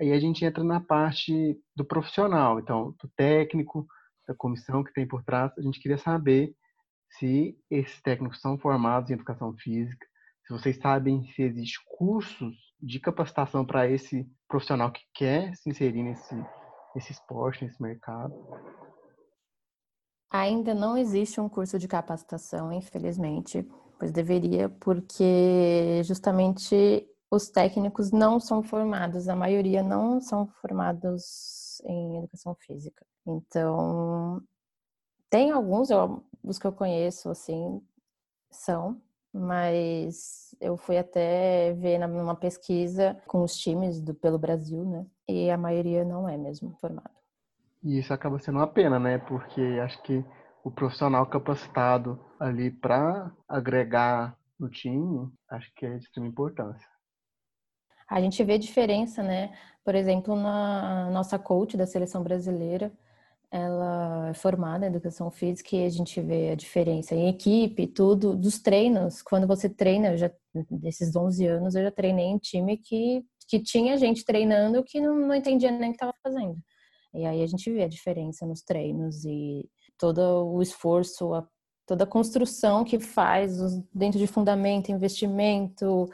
Aí 0.00 0.12
a 0.12 0.18
gente 0.18 0.44
entra 0.44 0.64
na 0.64 0.80
parte 0.80 1.58
do 1.76 1.84
profissional, 1.84 2.58
então, 2.58 2.94
do 3.00 3.08
técnico, 3.16 3.86
da 4.26 4.34
comissão 4.34 4.82
que 4.82 4.92
tem 4.92 5.06
por 5.06 5.22
trás. 5.22 5.52
A 5.58 5.62
gente 5.62 5.80
queria 5.80 5.98
saber 5.98 6.54
se 7.18 7.58
esses 7.70 8.00
técnicos 8.02 8.40
são 8.40 8.58
formados 8.58 9.10
em 9.10 9.14
educação 9.14 9.54
física, 9.56 10.06
se 10.46 10.52
vocês 10.52 10.78
sabem 10.78 11.24
se 11.32 11.42
existe 11.42 11.78
cursos 11.96 12.54
de 12.80 13.00
capacitação 13.00 13.64
para 13.64 13.88
esse 13.88 14.28
profissional 14.46 14.92
que 14.92 15.02
quer 15.14 15.54
se 15.56 15.70
inserir 15.70 16.02
nesse, 16.02 16.34
nesse 16.94 17.12
esporte, 17.12 17.64
nesse 17.64 17.80
mercado. 17.80 18.34
Ainda 20.30 20.74
não 20.74 20.96
existe 20.96 21.40
um 21.40 21.48
curso 21.48 21.78
de 21.78 21.88
capacitação, 21.88 22.72
infelizmente, 22.72 23.66
pois 23.98 24.10
deveria, 24.12 24.68
porque 24.68 26.02
justamente 26.04 27.08
os 27.30 27.48
técnicos 27.48 28.10
não 28.10 28.38
são 28.38 28.62
formados, 28.62 29.28
a 29.28 29.36
maioria 29.36 29.82
não 29.82 30.20
são 30.20 30.46
formados 30.60 31.80
em 31.86 32.18
educação 32.18 32.54
física. 32.60 33.04
Então, 33.26 34.42
tem 35.34 35.50
alguns, 35.50 35.90
eu, 35.90 36.22
os 36.44 36.60
que 36.60 36.64
eu 36.64 36.70
conheço, 36.70 37.28
assim, 37.28 37.82
são, 38.52 39.02
mas 39.32 40.54
eu 40.60 40.76
fui 40.76 40.96
até 40.96 41.72
ver 41.72 41.98
numa 41.98 42.36
pesquisa 42.36 43.20
com 43.26 43.42
os 43.42 43.56
times 43.56 44.00
do, 44.00 44.14
pelo 44.14 44.38
Brasil, 44.38 44.84
né? 44.84 45.04
E 45.28 45.50
a 45.50 45.58
maioria 45.58 46.04
não 46.04 46.28
é 46.28 46.36
mesmo 46.36 46.76
formado. 46.80 47.10
E 47.82 47.98
isso 47.98 48.14
acaba 48.14 48.38
sendo 48.38 48.58
uma 48.58 48.66
pena, 48.68 49.00
né? 49.00 49.18
Porque 49.18 49.60
acho 49.82 50.00
que 50.04 50.24
o 50.62 50.70
profissional 50.70 51.26
capacitado 51.26 52.24
ali 52.38 52.70
para 52.70 53.32
agregar 53.48 54.38
no 54.56 54.70
time, 54.70 55.28
acho 55.50 55.68
que 55.74 55.84
é 55.84 55.98
de 55.98 56.04
extrema 56.04 56.28
importância. 56.28 56.88
A 58.08 58.20
gente 58.20 58.44
vê 58.44 58.56
diferença, 58.56 59.20
né? 59.20 59.52
Por 59.84 59.96
exemplo, 59.96 60.36
na 60.36 61.10
nossa 61.10 61.40
coach 61.40 61.76
da 61.76 61.88
seleção 61.88 62.22
brasileira, 62.22 62.92
ela 63.50 64.28
é 64.30 64.34
formada 64.34 64.84
em 64.84 64.88
educação 64.88 65.30
física 65.30 65.76
e 65.76 65.84
a 65.84 65.88
gente 65.88 66.20
vê 66.20 66.50
a 66.50 66.54
diferença 66.54 67.14
em 67.14 67.28
equipe, 67.28 67.86
tudo, 67.86 68.36
dos 68.36 68.58
treinos. 68.60 69.22
Quando 69.22 69.46
você 69.46 69.68
treina, 69.68 70.12
eu 70.12 70.18
já, 70.18 70.30
desses 70.70 71.14
11 71.14 71.46
anos, 71.46 71.74
eu 71.74 71.84
já 71.84 71.90
treinei 71.90 72.26
em 72.26 72.38
time 72.38 72.76
que, 72.76 73.24
que 73.48 73.60
tinha 73.60 73.96
gente 73.96 74.24
treinando 74.24 74.82
que 74.84 75.00
não, 75.00 75.14
não 75.18 75.34
entendia 75.34 75.70
nem 75.70 75.90
o 75.90 75.92
que 75.92 75.96
estava 75.96 76.14
fazendo. 76.22 76.56
E 77.14 77.24
aí 77.24 77.42
a 77.42 77.46
gente 77.46 77.70
vê 77.70 77.84
a 77.84 77.88
diferença 77.88 78.44
nos 78.44 78.62
treinos 78.62 79.24
e 79.24 79.68
todo 79.98 80.18
o 80.52 80.60
esforço, 80.60 81.32
a, 81.32 81.46
toda 81.86 82.04
a 82.04 82.08
construção 82.08 82.84
que 82.84 82.98
faz 82.98 83.56
dentro 83.92 84.18
de 84.18 84.26
fundamento, 84.26 84.90
investimento, 84.90 86.08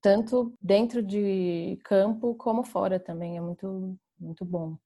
tanto 0.00 0.54
dentro 0.60 1.02
de 1.02 1.78
campo 1.84 2.34
como 2.34 2.64
fora 2.64 2.98
também. 2.98 3.36
É 3.36 3.40
muito, 3.40 3.98
muito 4.18 4.44
bom. 4.44 4.76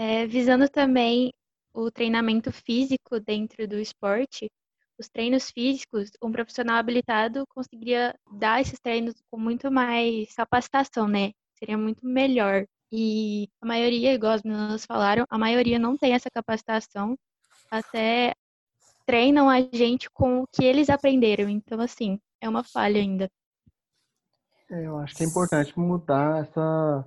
É, 0.00 0.24
visando 0.28 0.68
também 0.68 1.32
o 1.74 1.90
treinamento 1.90 2.52
físico 2.52 3.18
dentro 3.18 3.66
do 3.66 3.80
esporte, 3.80 4.48
os 4.96 5.08
treinos 5.08 5.50
físicos, 5.50 6.10
um 6.22 6.30
profissional 6.30 6.76
habilitado 6.76 7.44
conseguiria 7.48 8.14
dar 8.32 8.60
esses 8.60 8.78
treinos 8.78 9.16
com 9.28 9.36
muito 9.36 9.72
mais 9.72 10.32
capacitação, 10.36 11.08
né? 11.08 11.32
Seria 11.58 11.76
muito 11.76 12.06
melhor. 12.06 12.64
E 12.92 13.48
a 13.60 13.66
maioria, 13.66 14.14
igual 14.14 14.34
as 14.34 14.42
meninas 14.44 14.86
falaram, 14.86 15.24
a 15.28 15.36
maioria 15.36 15.80
não 15.80 15.96
tem 15.96 16.12
essa 16.12 16.30
capacitação, 16.30 17.18
até 17.68 18.34
treinam 19.04 19.50
a 19.50 19.60
gente 19.60 20.08
com 20.10 20.42
o 20.42 20.46
que 20.46 20.64
eles 20.64 20.88
aprenderam. 20.88 21.48
Então, 21.48 21.80
assim, 21.80 22.20
é 22.40 22.48
uma 22.48 22.62
falha 22.62 23.00
ainda. 23.00 23.28
É, 24.70 24.86
eu 24.86 24.96
acho 24.98 25.16
que 25.16 25.24
é 25.24 25.26
importante 25.26 25.76
mudar 25.76 26.44
essa, 26.44 27.04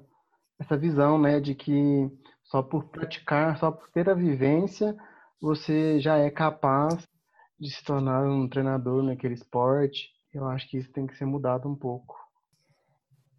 essa 0.60 0.76
visão, 0.78 1.18
né, 1.18 1.40
de 1.40 1.56
que 1.56 1.72
só 2.52 2.62
por 2.62 2.84
praticar, 2.90 3.58
só 3.58 3.72
por 3.72 3.90
ter 3.92 4.10
a 4.10 4.14
vivência, 4.14 4.96
você 5.42 6.02
já 6.02 6.18
é 6.18 6.30
capaz 6.30 7.08
de 7.58 7.72
se 7.72 7.82
tornar 7.84 8.28
um 8.28 8.48
treinador 8.50 9.02
naquele 9.02 9.36
esporte. 9.36 10.10
Eu 10.34 10.46
acho 10.48 10.70
que 10.70 10.78
isso 10.78 10.92
tem 10.92 11.08
que 11.08 11.16
ser 11.16 11.26
mudado 11.26 11.70
um 11.70 11.76
pouco. 11.76 12.16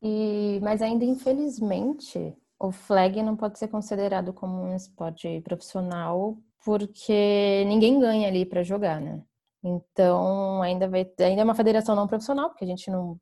E, 0.02 0.58
mas 0.62 0.80
ainda 0.80 1.04
infelizmente, 1.04 2.34
o 2.58 2.72
flag 2.72 3.22
não 3.22 3.36
pode 3.36 3.58
ser 3.58 3.68
considerado 3.68 4.32
como 4.32 4.62
um 4.62 4.74
esporte 4.74 5.40
profissional 5.42 6.38
porque 6.64 7.64
ninguém 7.66 8.00
ganha 8.00 8.28
ali 8.28 8.46
para 8.46 8.62
jogar, 8.62 9.00
né? 9.00 9.22
Então, 9.62 10.62
ainda 10.62 10.88
vai 10.88 11.08
ainda 11.20 11.42
é 11.42 11.44
uma 11.44 11.54
federação 11.54 11.94
não 11.94 12.08
profissional, 12.08 12.48
porque 12.48 12.64
a 12.64 12.68
gente 12.68 12.90
não 12.90 13.18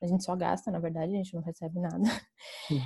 a 0.00 0.06
gente 0.06 0.24
só 0.24 0.36
gasta, 0.36 0.70
na 0.70 0.78
verdade, 0.78 1.12
a 1.12 1.16
gente 1.16 1.34
não 1.34 1.42
recebe 1.42 1.80
nada. 1.80 2.02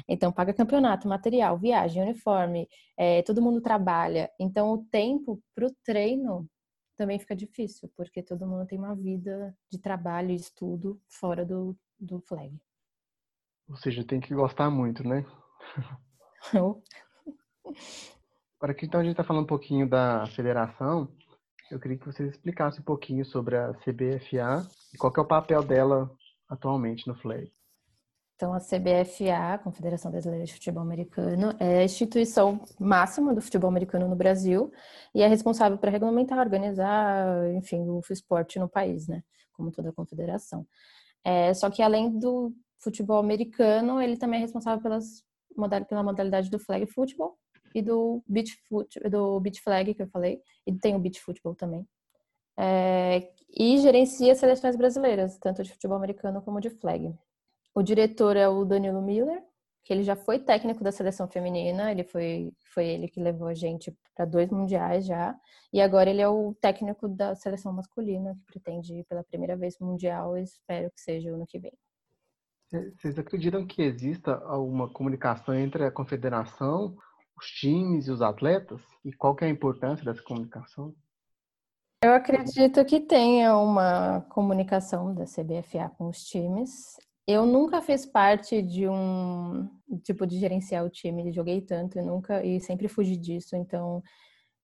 Então, 0.08 0.32
paga 0.32 0.54
campeonato, 0.54 1.06
material, 1.06 1.58
viagem, 1.58 2.02
uniforme, 2.02 2.68
é, 2.96 3.20
todo 3.22 3.42
mundo 3.42 3.60
trabalha. 3.60 4.30
Então, 4.40 4.72
o 4.72 4.84
tempo 4.84 5.42
para 5.54 5.66
o 5.66 5.74
treino 5.84 6.48
também 6.96 7.18
fica 7.18 7.36
difícil, 7.36 7.90
porque 7.96 8.22
todo 8.22 8.46
mundo 8.46 8.66
tem 8.66 8.78
uma 8.78 8.94
vida 8.94 9.54
de 9.70 9.78
trabalho 9.78 10.30
e 10.30 10.36
estudo 10.36 11.00
fora 11.08 11.44
do, 11.44 11.76
do 11.98 12.20
flag. 12.20 12.56
Ou 13.68 13.76
seja, 13.76 14.04
tem 14.04 14.20
que 14.20 14.34
gostar 14.34 14.70
muito, 14.70 15.06
né? 15.06 15.26
Agora 18.58 18.74
que 18.74 18.86
então 18.86 19.00
a 19.00 19.02
gente 19.02 19.12
está 19.12 19.24
falando 19.24 19.44
um 19.44 19.46
pouquinho 19.46 19.88
da 19.88 20.26
federação, 20.28 21.08
eu 21.70 21.80
queria 21.80 21.98
que 21.98 22.06
vocês 22.06 22.30
explicassem 22.30 22.80
um 22.80 22.84
pouquinho 22.84 23.24
sobre 23.24 23.56
a 23.56 23.72
CBFA 23.74 24.66
e 24.92 24.98
qual 24.98 25.12
é 25.16 25.20
o 25.20 25.26
papel 25.26 25.62
dela 25.62 26.10
atualmente 26.52 27.08
no 27.08 27.14
FLEG? 27.14 27.50
Então, 28.36 28.52
a 28.52 28.58
CBFA, 28.58 29.58
Confederação 29.62 30.10
Brasileira 30.10 30.44
de 30.44 30.52
Futebol 30.52 30.82
Americano, 30.82 31.54
é 31.60 31.78
a 31.78 31.84
instituição 31.84 32.60
máxima 32.78 33.32
do 33.34 33.40
futebol 33.40 33.70
americano 33.70 34.08
no 34.08 34.16
Brasil 34.16 34.72
e 35.14 35.22
é 35.22 35.28
responsável 35.28 35.78
por 35.78 35.88
regulamentar, 35.88 36.38
organizar, 36.38 37.54
enfim, 37.54 37.88
o 37.88 38.00
esporte 38.10 38.58
no 38.58 38.68
país, 38.68 39.06
né? 39.06 39.22
Como 39.52 39.70
toda 39.70 39.90
a 39.90 39.92
confederação. 39.92 40.66
É, 41.24 41.54
só 41.54 41.70
que 41.70 41.82
além 41.82 42.18
do 42.18 42.52
futebol 42.78 43.18
americano, 43.18 44.02
ele 44.02 44.16
também 44.16 44.38
é 44.38 44.42
responsável 44.42 44.82
pelas, 44.82 45.22
pela 45.88 46.02
modalidade 46.02 46.50
do 46.50 46.58
flag 46.58 46.84
football 46.86 47.38
e 47.74 47.80
do 47.80 48.22
beach, 48.26 48.58
foot, 48.68 48.98
do 49.08 49.38
beach 49.38 49.62
flag, 49.62 49.94
que 49.94 50.02
eu 50.02 50.08
falei, 50.08 50.40
e 50.66 50.72
tem 50.74 50.96
o 50.96 50.98
beach 50.98 51.20
football 51.20 51.54
também 51.54 51.86
é, 52.56 53.30
e 53.54 53.78
gerencia 53.78 54.34
seleções 54.34 54.76
brasileiras, 54.76 55.38
tanto 55.38 55.62
de 55.62 55.72
futebol 55.72 55.96
americano 55.96 56.40
como 56.42 56.60
de 56.60 56.70
flag. 56.70 57.14
O 57.74 57.82
diretor 57.82 58.36
é 58.36 58.48
o 58.48 58.64
Danilo 58.64 59.02
Miller, 59.02 59.42
que 59.84 59.92
ele 59.92 60.02
já 60.02 60.14
foi 60.14 60.38
técnico 60.38 60.84
da 60.84 60.92
seleção 60.92 61.28
feminina, 61.28 61.90
ele 61.90 62.04
foi, 62.04 62.52
foi 62.72 62.86
ele 62.86 63.08
que 63.08 63.20
levou 63.20 63.48
a 63.48 63.54
gente 63.54 63.96
para 64.14 64.24
dois 64.24 64.50
mundiais 64.50 65.04
já, 65.04 65.34
e 65.72 65.80
agora 65.80 66.08
ele 66.08 66.20
é 66.20 66.28
o 66.28 66.54
técnico 66.60 67.08
da 67.08 67.34
seleção 67.34 67.72
masculina, 67.72 68.34
que 68.34 68.44
pretende 68.44 68.94
ir 68.94 69.04
pela 69.04 69.24
primeira 69.24 69.56
vez 69.56 69.78
mundial 69.78 70.36
e 70.36 70.42
espero 70.42 70.90
que 70.90 71.00
seja 71.00 71.30
o 71.30 71.34
ano 71.34 71.46
que 71.46 71.58
vem. 71.58 71.72
Vocês 72.96 73.18
acreditam 73.18 73.66
que 73.66 73.82
exista 73.82 74.34
alguma 74.46 74.88
comunicação 74.88 75.54
entre 75.54 75.84
a 75.84 75.90
confederação, 75.90 76.96
os 77.36 77.46
times 77.46 78.06
e 78.06 78.10
os 78.10 78.22
atletas? 78.22 78.80
E 79.04 79.12
qual 79.12 79.34
que 79.34 79.44
é 79.44 79.48
a 79.48 79.50
importância 79.50 80.04
dessa 80.04 80.22
comunicação? 80.22 80.94
Eu 82.02 82.14
acredito 82.14 82.84
que 82.84 82.98
tenha 82.98 83.56
uma 83.56 84.22
comunicação 84.22 85.14
da 85.14 85.24
CBFA 85.24 85.88
com 85.96 86.08
os 86.08 86.24
times. 86.24 86.96
Eu 87.28 87.46
nunca 87.46 87.80
fiz 87.80 88.04
parte 88.04 88.60
de 88.60 88.88
um 88.88 89.70
tipo 90.02 90.26
de 90.26 90.36
gerenciar 90.36 90.84
o 90.84 90.90
time, 90.90 91.30
joguei 91.30 91.60
tanto 91.60 91.96
e 92.00 92.02
nunca 92.02 92.44
e 92.44 92.60
sempre 92.60 92.88
fugi 92.88 93.16
disso, 93.16 93.54
então 93.54 94.02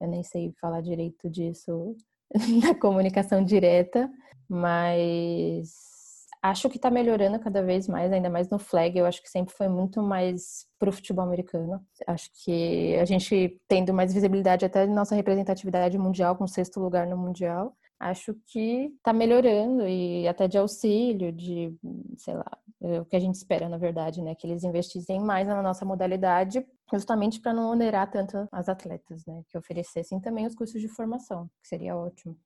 eu 0.01 0.09
nem 0.09 0.24
sei 0.24 0.53
falar 0.61 0.81
direito 0.81 1.31
disso 1.31 1.96
na 2.61 2.74
comunicação 2.74 3.44
direta, 3.44 4.11
mas 4.48 5.97
acho 6.42 6.68
que 6.68 6.77
está 6.77 6.90
melhorando 6.90 7.38
cada 7.40 7.62
vez 7.62 7.88
mais, 7.88 8.12
ainda 8.12 8.31
mais 8.31 8.48
no 8.51 8.59
flag. 8.59 8.98
Eu 8.98 9.07
acho 9.07 9.22
que 9.22 9.31
sempre 9.31 9.55
foi 9.55 9.68
muito 9.68 10.03
mais 10.03 10.66
pro 10.79 10.92
futebol 10.92 11.24
americano. 11.24 11.85
Acho 12.07 12.31
que 12.44 12.96
a 12.96 13.05
gente 13.05 13.61
tendo 13.68 13.92
mais 13.92 14.12
visibilidade 14.12 14.64
até 14.64 14.87
nossa 14.87 15.14
representatividade 15.14 15.98
mundial, 15.98 16.37
com 16.37 16.46
sexto 16.46 16.81
lugar 16.81 17.07
no 17.07 17.16
mundial. 17.16 17.77
acho 17.98 18.35
que 18.46 18.92
está 18.96 19.12
melhorando 19.12 19.87
e 19.87 20.27
até 20.29 20.46
de 20.46 20.57
auxílio, 20.57 21.33
de, 21.33 21.74
sei 22.16 22.35
lá, 22.35 22.59
é 22.81 23.01
o 23.01 23.05
que 23.05 23.16
a 23.16 23.20
gente 23.20 23.35
espera, 23.35 23.68
na 23.68 23.77
verdade, 23.77 24.22
né? 24.22 24.35
Que 24.35 24.46
eles 24.46 24.62
investissem 24.62 25.20
mais 25.20 25.48
na 25.48 25.61
nossa 25.62 25.85
modalidade, 25.85 26.64
justamente 26.92 27.40
para 27.40 27.53
não 27.53 27.70
onerar 27.72 28.11
tanto 28.11 28.48
as 28.53 28.68
atletas, 28.68 29.27
né? 29.27 29.42
Que 29.48 29.59
oferecessem 29.59 30.20
também 30.20 30.46
os 30.46 30.55
cursos 30.55 30.81
de 30.81 30.88
formação, 30.88 31.51
que 31.61 31.68
seria 31.68 31.96
ótimo. 31.96 32.37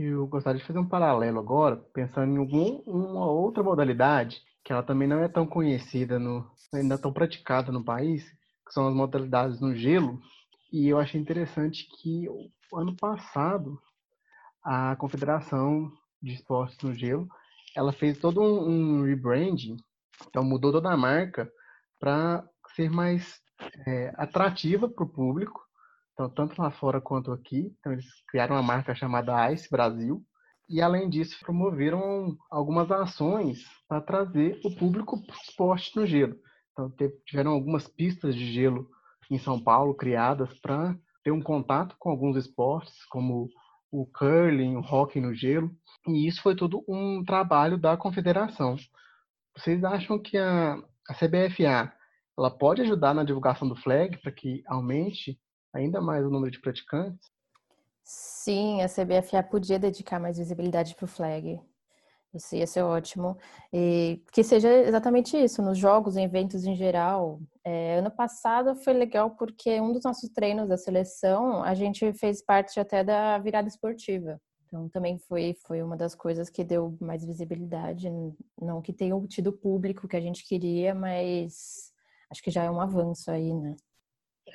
Eu 0.00 0.28
gostaria 0.28 0.60
de 0.60 0.64
fazer 0.64 0.78
um 0.78 0.88
paralelo 0.88 1.40
agora, 1.40 1.76
pensando 1.92 2.32
em 2.32 2.38
alguma 2.38 3.26
outra 3.26 3.64
modalidade 3.64 4.40
que 4.62 4.72
ela 4.72 4.80
também 4.80 5.08
não 5.08 5.18
é 5.18 5.26
tão 5.26 5.44
conhecida, 5.44 6.20
no, 6.20 6.48
ainda 6.72 6.96
tão 6.96 7.12
praticada 7.12 7.72
no 7.72 7.82
país, 7.82 8.24
que 8.64 8.72
são 8.72 8.86
as 8.86 8.94
modalidades 8.94 9.60
no 9.60 9.74
gelo. 9.74 10.22
E 10.72 10.86
eu 10.86 11.00
achei 11.00 11.20
interessante 11.20 11.88
que 11.96 12.28
ano 12.72 12.94
passado 12.94 13.76
a 14.62 14.94
Confederação 14.94 15.90
de 16.22 16.34
Esportes 16.34 16.78
no 16.80 16.94
Gelo 16.94 17.26
ela 17.74 17.92
fez 17.92 18.18
todo 18.18 18.40
um, 18.40 19.00
um 19.00 19.02
rebranding, 19.04 19.78
então 20.28 20.44
mudou 20.44 20.70
toda 20.70 20.92
a 20.92 20.96
marca 20.96 21.50
para 21.98 22.48
ser 22.76 22.88
mais 22.88 23.40
é, 23.84 24.12
atrativa 24.16 24.88
para 24.88 25.04
o 25.04 25.08
público, 25.08 25.67
então 26.18 26.28
tanto 26.28 26.60
lá 26.60 26.68
fora 26.72 27.00
quanto 27.00 27.30
aqui. 27.30 27.72
Então 27.78 27.92
eles 27.92 28.06
criaram 28.28 28.56
uma 28.56 28.62
marca 28.62 28.92
chamada 28.92 29.52
Ice 29.52 29.70
Brasil 29.70 30.20
e 30.68 30.82
além 30.82 31.08
disso 31.08 31.38
promoveram 31.40 32.36
algumas 32.50 32.90
ações 32.90 33.62
para 33.86 34.00
trazer 34.00 34.60
o 34.64 34.74
público 34.74 35.24
para 35.24 35.36
o 35.36 35.38
esporte 35.38 35.96
no 35.96 36.04
gelo. 36.04 36.34
Então 36.72 36.92
tiveram 37.24 37.52
algumas 37.52 37.86
pistas 37.86 38.34
de 38.34 38.52
gelo 38.52 38.90
em 39.30 39.38
São 39.38 39.62
Paulo 39.62 39.94
criadas 39.94 40.52
para 40.58 40.96
ter 41.22 41.30
um 41.30 41.40
contato 41.40 41.94
com 42.00 42.10
alguns 42.10 42.36
esportes 42.36 43.04
como 43.06 43.48
o 43.90 44.04
curling, 44.06 44.76
o 44.76 44.80
hockey 44.80 45.20
no 45.20 45.32
gelo, 45.32 45.70
e 46.06 46.26
isso 46.26 46.42
foi 46.42 46.54
tudo 46.54 46.84
um 46.88 47.24
trabalho 47.24 47.78
da 47.78 47.96
confederação. 47.96 48.76
Vocês 49.56 49.82
acham 49.84 50.18
que 50.18 50.36
a, 50.36 50.74
a 51.08 51.14
CBFA 51.14 51.92
ela 52.36 52.50
pode 52.50 52.82
ajudar 52.82 53.14
na 53.14 53.24
divulgação 53.24 53.68
do 53.68 53.76
flag 53.76 54.18
para 54.18 54.32
que 54.32 54.62
aumente 54.66 55.38
ainda 55.72 56.00
mais 56.00 56.24
o 56.24 56.30
número 56.30 56.50
de 56.50 56.60
praticantes? 56.60 57.30
Sim, 58.02 58.80
a 58.82 58.88
CBFA 58.88 59.42
podia 59.42 59.78
dedicar 59.78 60.18
mais 60.18 60.38
visibilidade 60.38 60.94
para 60.94 61.04
o 61.04 61.08
flag. 61.08 61.60
Isso 62.34 62.56
ia 62.56 62.66
ser 62.66 62.82
ótimo. 62.82 63.36
E 63.72 64.22
que 64.32 64.44
seja 64.44 64.70
exatamente 64.70 65.36
isso, 65.36 65.62
nos 65.62 65.78
jogos, 65.78 66.16
em 66.16 66.24
eventos 66.24 66.64
em 66.64 66.76
geral. 66.76 67.40
É, 67.64 67.98
ano 67.98 68.10
passado 68.10 68.74
foi 68.76 68.92
legal 68.92 69.30
porque 69.30 69.80
um 69.80 69.92
dos 69.92 70.04
nossos 70.04 70.28
treinos 70.30 70.68
da 70.68 70.76
seleção, 70.76 71.62
a 71.62 71.74
gente 71.74 72.12
fez 72.14 72.42
parte 72.42 72.78
até 72.78 73.02
da 73.02 73.38
virada 73.38 73.68
esportiva. 73.68 74.40
Então 74.66 74.88
também 74.90 75.18
foi, 75.18 75.56
foi 75.66 75.82
uma 75.82 75.96
das 75.96 76.14
coisas 76.14 76.50
que 76.50 76.62
deu 76.62 76.96
mais 77.00 77.24
visibilidade. 77.24 78.08
Não 78.60 78.82
que 78.82 78.92
tenha 78.92 79.18
tido 79.26 79.48
o 79.48 79.56
público 79.56 80.06
que 80.06 80.16
a 80.16 80.20
gente 80.20 80.46
queria, 80.46 80.94
mas 80.94 81.92
acho 82.30 82.42
que 82.42 82.50
já 82.50 82.64
é 82.64 82.70
um 82.70 82.80
avanço 82.80 83.30
aí, 83.30 83.54
né? 83.54 83.74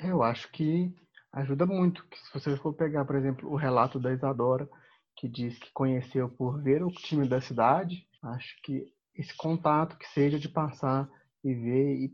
Eu 0.00 0.22
acho 0.22 0.50
que 0.52 0.92
ajuda 1.34 1.66
muito. 1.66 2.04
Se 2.14 2.32
você 2.32 2.56
for 2.56 2.72
pegar, 2.72 3.04
por 3.04 3.16
exemplo, 3.16 3.50
o 3.50 3.56
relato 3.56 3.98
da 3.98 4.12
Isadora, 4.12 4.68
que 5.16 5.28
diz 5.28 5.58
que 5.58 5.72
conheceu 5.72 6.28
por 6.28 6.62
ver 6.62 6.82
o 6.82 6.90
time 6.90 7.28
da 7.28 7.40
cidade, 7.40 8.06
acho 8.22 8.54
que 8.62 8.86
esse 9.14 9.36
contato 9.36 9.96
que 9.98 10.08
seja 10.08 10.38
de 10.38 10.48
passar 10.48 11.08
e 11.42 11.54
ver 11.54 11.94
e 11.96 12.12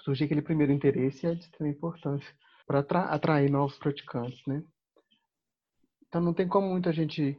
surgir 0.00 0.24
aquele 0.24 0.42
primeiro 0.42 0.72
interesse 0.72 1.26
é 1.26 1.34
de 1.34 1.40
extrema 1.40 1.72
importância 1.72 2.34
para 2.66 2.80
atrair 2.80 3.50
novos 3.50 3.76
praticantes, 3.78 4.40
né? 4.46 4.62
Então 6.08 6.20
não 6.20 6.34
tem 6.34 6.48
como 6.48 6.68
muita 6.68 6.92
gente 6.92 7.38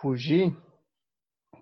fugir 0.00 0.56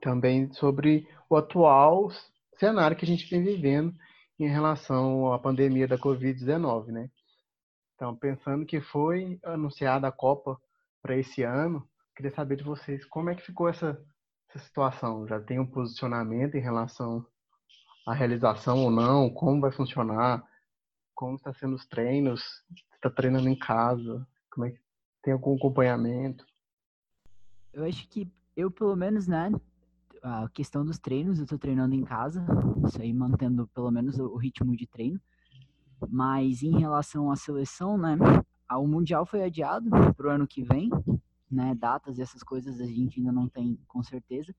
também 0.00 0.52
sobre 0.54 1.06
o 1.28 1.36
atual 1.36 2.10
cenário 2.58 2.96
que 2.96 3.04
a 3.04 3.08
gente 3.08 3.28
vem 3.30 3.42
vivendo 3.42 3.94
em 4.38 4.48
relação 4.48 5.32
à 5.32 5.38
pandemia 5.38 5.86
da 5.86 5.98
Covid-19, 5.98 6.86
né? 6.86 7.10
Então, 7.98 8.14
pensando 8.14 8.64
que 8.64 8.80
foi 8.80 9.40
anunciada 9.42 10.06
a 10.06 10.12
Copa 10.12 10.56
para 11.02 11.16
esse 11.16 11.42
ano, 11.42 11.84
Queria 12.18 12.34
saber 12.34 12.56
de 12.56 12.64
vocês 12.64 13.04
como 13.04 13.30
é 13.30 13.34
que 13.36 13.46
ficou 13.46 13.68
essa, 13.68 13.96
essa 14.48 14.58
situação. 14.66 15.24
Já 15.28 15.38
tem 15.38 15.60
um 15.60 15.64
posicionamento 15.64 16.56
em 16.56 16.60
relação 16.60 17.24
à 18.04 18.12
realização 18.12 18.82
ou 18.82 18.90
não? 18.90 19.30
Como 19.30 19.60
vai 19.60 19.70
funcionar? 19.70 20.44
Como 21.14 21.36
está 21.36 21.54
sendo 21.54 21.76
os 21.76 21.86
treinos? 21.86 22.42
Está 22.92 23.08
treinando 23.08 23.48
em 23.48 23.56
casa? 23.56 24.26
Como 24.50 24.66
é 24.66 24.72
que 24.72 24.80
tem 25.22 25.32
algum 25.32 25.54
acompanhamento? 25.54 26.44
Eu 27.72 27.84
acho 27.84 28.08
que 28.08 28.28
eu, 28.56 28.68
pelo 28.68 28.96
menos, 28.96 29.28
né? 29.28 29.52
A 30.20 30.48
questão 30.48 30.84
dos 30.84 30.98
treinos, 30.98 31.38
eu 31.38 31.44
estou 31.44 31.56
treinando 31.56 31.94
em 31.94 32.02
casa, 32.02 32.44
isso 32.84 33.00
aí 33.00 33.12
mantendo 33.12 33.68
pelo 33.68 33.92
menos 33.92 34.18
o 34.18 34.34
ritmo 34.34 34.76
de 34.76 34.88
treino. 34.88 35.20
Mas 36.08 36.62
em 36.62 36.78
relação 36.78 37.30
à 37.30 37.36
seleção, 37.36 37.96
né? 37.96 38.16
O 38.70 38.86
Mundial 38.86 39.24
foi 39.24 39.42
adiado 39.42 39.88
para 40.14 40.26
o 40.26 40.30
ano 40.30 40.46
que 40.46 40.62
vem, 40.62 40.90
né, 41.50 41.74
datas 41.74 42.18
e 42.18 42.22
essas 42.22 42.42
coisas 42.42 42.80
a 42.80 42.86
gente 42.86 43.18
ainda 43.18 43.32
não 43.32 43.48
tem 43.48 43.78
com 43.88 44.02
certeza. 44.02 44.54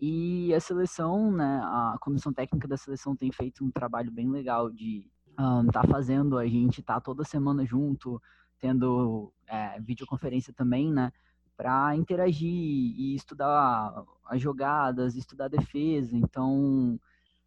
E 0.00 0.52
a 0.52 0.60
seleção, 0.60 1.30
né, 1.30 1.60
a 1.62 1.96
comissão 2.00 2.32
técnica 2.32 2.66
da 2.68 2.76
seleção 2.76 3.14
tem 3.16 3.30
feito 3.30 3.64
um 3.64 3.70
trabalho 3.70 4.10
bem 4.10 4.28
legal 4.28 4.68
de 4.68 5.08
um, 5.38 5.66
tá 5.68 5.84
fazendo 5.84 6.36
a 6.38 6.46
gente 6.46 6.82
tá 6.82 7.00
toda 7.00 7.24
semana 7.24 7.64
junto, 7.64 8.20
tendo 8.58 9.32
é, 9.46 9.80
videoconferência 9.80 10.52
também, 10.52 10.92
né, 10.92 11.12
para 11.56 11.96
interagir 11.96 12.50
e 12.50 13.14
estudar 13.14 14.04
as 14.26 14.40
jogadas, 14.40 15.14
estudar 15.14 15.46
a 15.46 15.48
defesa. 15.48 16.16
Então, 16.16 17.00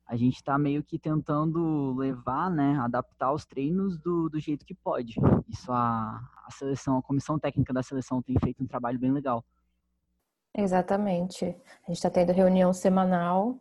a 0.09 0.15
gente 0.15 0.37
está 0.37 0.57
meio 0.57 0.83
que 0.83 0.97
tentando 0.97 1.93
levar, 1.95 2.49
né, 2.49 2.79
adaptar 2.79 3.31
os 3.31 3.45
treinos 3.45 3.95
do, 3.99 4.27
do 4.27 4.39
jeito 4.39 4.65
que 4.65 4.73
pode. 4.73 5.13
Isso 5.47 5.71
a, 5.71 6.19
a 6.47 6.51
seleção, 6.51 6.97
a 6.97 7.01
comissão 7.03 7.37
técnica 7.37 7.71
da 7.71 7.83
seleção 7.83 8.19
tem 8.19 8.35
feito 8.43 8.63
um 8.63 8.65
trabalho 8.65 8.97
bem 8.97 9.11
legal. 9.11 9.45
Exatamente. 10.57 11.45
A 11.45 11.87
gente 11.91 11.97
está 11.97 12.09
tendo 12.09 12.31
reunião 12.31 12.73
semanal, 12.73 13.59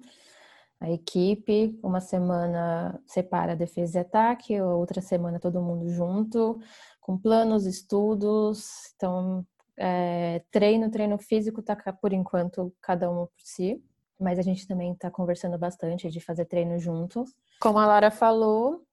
a 0.80 0.90
equipe, 0.90 1.78
uma 1.82 2.00
semana 2.00 2.98
separa 3.06 3.54
defesa 3.54 3.98
e 3.98 4.00
ataque, 4.00 4.58
outra 4.58 5.02
semana 5.02 5.38
todo 5.38 5.61
mundo 5.61 5.90
junto, 5.90 6.58
com 6.98 7.18
planos, 7.18 7.66
estudos. 7.66 8.90
Então, 8.96 9.46
é, 9.76 10.42
treino, 10.50 10.90
treino 10.90 11.18
físico 11.18 11.61
está 11.61 11.76
por 11.92 12.14
enquanto 12.14 12.74
cada 12.80 13.11
um 13.11 13.26
por 13.26 13.42
si 13.44 13.84
mas 14.18 14.38
a 14.38 14.42
gente 14.42 14.66
também 14.66 14.92
está 14.92 15.11
conversando 15.11 15.57
bastante 15.57 16.11
de 16.11 16.20
fazer 16.20 16.44
treino 16.44 16.78
junto. 16.78 17.24
Como 17.61 17.78
a 17.78 17.87
Lara 17.87 18.11
falou, 18.11 18.85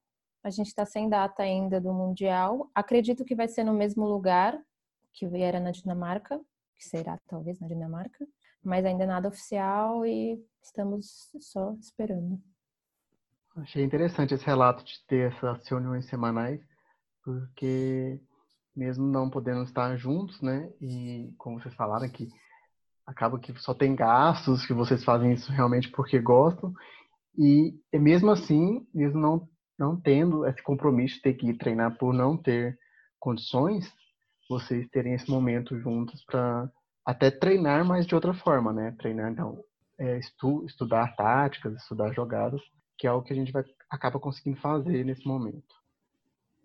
a 0.42 0.50
gente 0.50 0.68
está 0.68 0.86
sem 0.86 1.08
data 1.08 1.42
ainda 1.42 1.80
do 1.80 1.92
Mundial. 1.92 2.70
Acredito 2.74 3.24
que 3.24 3.34
vai 3.34 3.48
ser 3.48 3.64
no 3.64 3.72
mesmo 3.72 4.06
lugar 4.06 4.58
que 5.12 5.26
era 5.42 5.58
na 5.58 5.70
Dinamarca, 5.70 6.38
que 6.76 6.84
será 6.84 7.18
talvez 7.26 7.58
na 7.58 7.66
Dinamarca, 7.66 8.26
mas 8.62 8.84
ainda 8.84 9.06
nada 9.06 9.28
oficial 9.28 10.04
e 10.04 10.38
estamos 10.62 11.30
só 11.40 11.72
esperando. 11.80 12.40
Achei 13.56 13.82
interessante 13.82 14.34
esse 14.34 14.44
relato 14.44 14.84
de 14.84 15.02
ter 15.06 15.32
essas 15.32 15.66
reuniões 15.66 16.04
semanais, 16.06 16.60
porque 17.24 18.20
mesmo 18.74 19.06
não 19.06 19.30
podendo 19.30 19.62
estar 19.62 19.96
juntos, 19.96 20.42
né? 20.42 20.70
E 20.80 21.32
como 21.38 21.58
vocês 21.58 21.74
falaram 21.74 22.06
que 22.10 22.28
acaba 23.06 23.38
que 23.38 23.52
só 23.60 23.72
tem 23.72 23.94
gastos, 23.94 24.66
que 24.66 24.74
vocês 24.74 25.04
fazem 25.04 25.32
isso 25.32 25.52
realmente 25.52 25.90
porque 25.90 26.18
gostam. 26.18 26.72
E 27.38 27.74
mesmo 27.94 28.30
assim, 28.30 28.86
mesmo 28.92 29.20
não, 29.20 29.48
não 29.78 30.00
tendo 30.00 30.46
esse 30.46 30.62
compromisso 30.62 31.16
de 31.16 31.22
ter 31.22 31.34
que 31.34 31.48
ir 31.48 31.58
treinar 31.58 31.96
por 31.96 32.12
não 32.12 32.36
ter 32.36 32.78
condições, 33.18 33.92
vocês 34.48 34.88
terem 34.88 35.14
esse 35.14 35.30
momento 35.30 35.78
juntos 35.78 36.24
para 36.24 36.70
até 37.04 37.30
treinar, 37.30 37.84
mas 37.84 38.06
de 38.06 38.14
outra 38.14 38.34
forma, 38.34 38.72
né? 38.72 38.94
Treinar, 38.98 39.30
então, 39.30 39.62
é, 39.98 40.18
estu, 40.18 40.64
estudar 40.66 41.14
táticas, 41.14 41.74
estudar 41.74 42.12
jogadas, 42.12 42.60
que 42.98 43.06
é 43.06 43.12
o 43.12 43.22
que 43.22 43.32
a 43.32 43.36
gente 43.36 43.52
vai, 43.52 43.64
acaba 43.90 44.18
conseguindo 44.18 44.60
fazer 44.60 45.04
nesse 45.04 45.26
momento. 45.26 45.74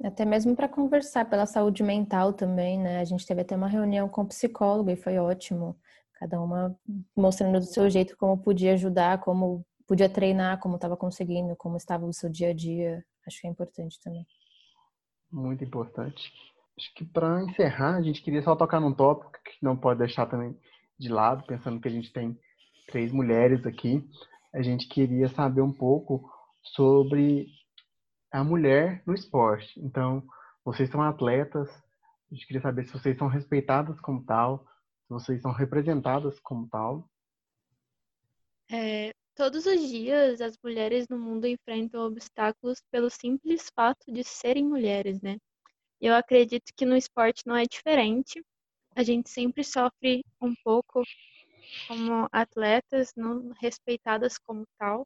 Até 0.03 0.25
mesmo 0.25 0.55
para 0.55 0.67
conversar 0.67 1.29
pela 1.29 1.45
saúde 1.45 1.83
mental 1.83 2.33
também, 2.33 2.79
né? 2.79 2.99
A 2.99 3.03
gente 3.03 3.25
teve 3.25 3.41
até 3.41 3.55
uma 3.55 3.67
reunião 3.67 4.09
com 4.09 4.21
o 4.21 4.27
psicólogo 4.27 4.89
e 4.89 4.95
foi 4.95 5.19
ótimo 5.19 5.77
cada 6.21 6.39
uma 6.39 6.77
mostrando 7.17 7.57
do 7.59 7.65
seu 7.65 7.89
jeito 7.89 8.15
como 8.15 8.37
podia 8.37 8.73
ajudar, 8.73 9.19
como 9.21 9.65
podia 9.87 10.07
treinar, 10.07 10.59
como 10.59 10.75
estava 10.75 10.95
conseguindo, 10.95 11.55
como 11.55 11.77
estava 11.77 12.05
o 12.05 12.13
seu 12.13 12.29
dia 12.29 12.51
a 12.51 12.53
dia. 12.53 13.03
Acho 13.25 13.41
que 13.41 13.47
é 13.47 13.49
importante 13.49 13.99
também. 14.03 14.23
Muito 15.31 15.63
importante. 15.63 16.31
Acho 16.77 16.93
que 16.93 17.03
para 17.03 17.41
encerrar, 17.41 17.95
a 17.95 18.03
gente 18.03 18.21
queria 18.21 18.43
só 18.43 18.55
tocar 18.55 18.79
num 18.79 18.93
tópico 18.93 19.31
que 19.31 19.53
não 19.63 19.75
pode 19.75 19.97
deixar 19.97 20.27
também 20.27 20.55
de 20.99 21.09
lado, 21.09 21.43
pensando 21.47 21.81
que 21.81 21.87
a 21.87 21.91
gente 21.91 22.13
tem 22.13 22.37
três 22.87 23.11
mulheres 23.11 23.65
aqui. 23.65 24.07
A 24.53 24.61
gente 24.61 24.87
queria 24.87 25.27
saber 25.27 25.61
um 25.61 25.73
pouco 25.73 26.29
sobre 26.61 27.47
a 28.31 28.43
mulher 28.43 29.01
no 29.07 29.15
esporte. 29.15 29.73
Então, 29.79 30.23
vocês 30.63 30.87
são 30.87 31.01
atletas, 31.01 31.67
a 32.31 32.35
gente 32.35 32.45
queria 32.45 32.61
saber 32.61 32.85
se 32.85 32.93
vocês 32.93 33.17
são 33.17 33.27
respeitadas 33.27 33.99
como 33.99 34.23
tal, 34.23 34.67
vocês 35.11 35.41
são 35.41 35.51
representadas 35.51 36.39
como 36.39 36.67
tal. 36.69 37.05
É, 38.71 39.11
todos 39.35 39.65
os 39.65 39.79
dias 39.89 40.39
as 40.39 40.57
mulheres 40.63 41.07
no 41.09 41.19
mundo 41.19 41.45
enfrentam 41.45 42.05
obstáculos 42.05 42.81
pelo 42.89 43.09
simples 43.09 43.69
fato 43.75 44.09
de 44.11 44.23
serem 44.23 44.65
mulheres, 44.65 45.21
né? 45.21 45.37
Eu 45.99 46.15
acredito 46.15 46.71
que 46.75 46.85
no 46.85 46.95
esporte 46.95 47.43
não 47.45 47.55
é 47.55 47.65
diferente. 47.65 48.41
A 48.95 49.03
gente 49.03 49.29
sempre 49.29 49.63
sofre 49.63 50.23
um 50.41 50.53
pouco 50.63 51.03
como 51.87 52.27
atletas, 52.31 53.11
não 53.15 53.51
respeitadas 53.59 54.37
como 54.37 54.65
tal. 54.79 55.05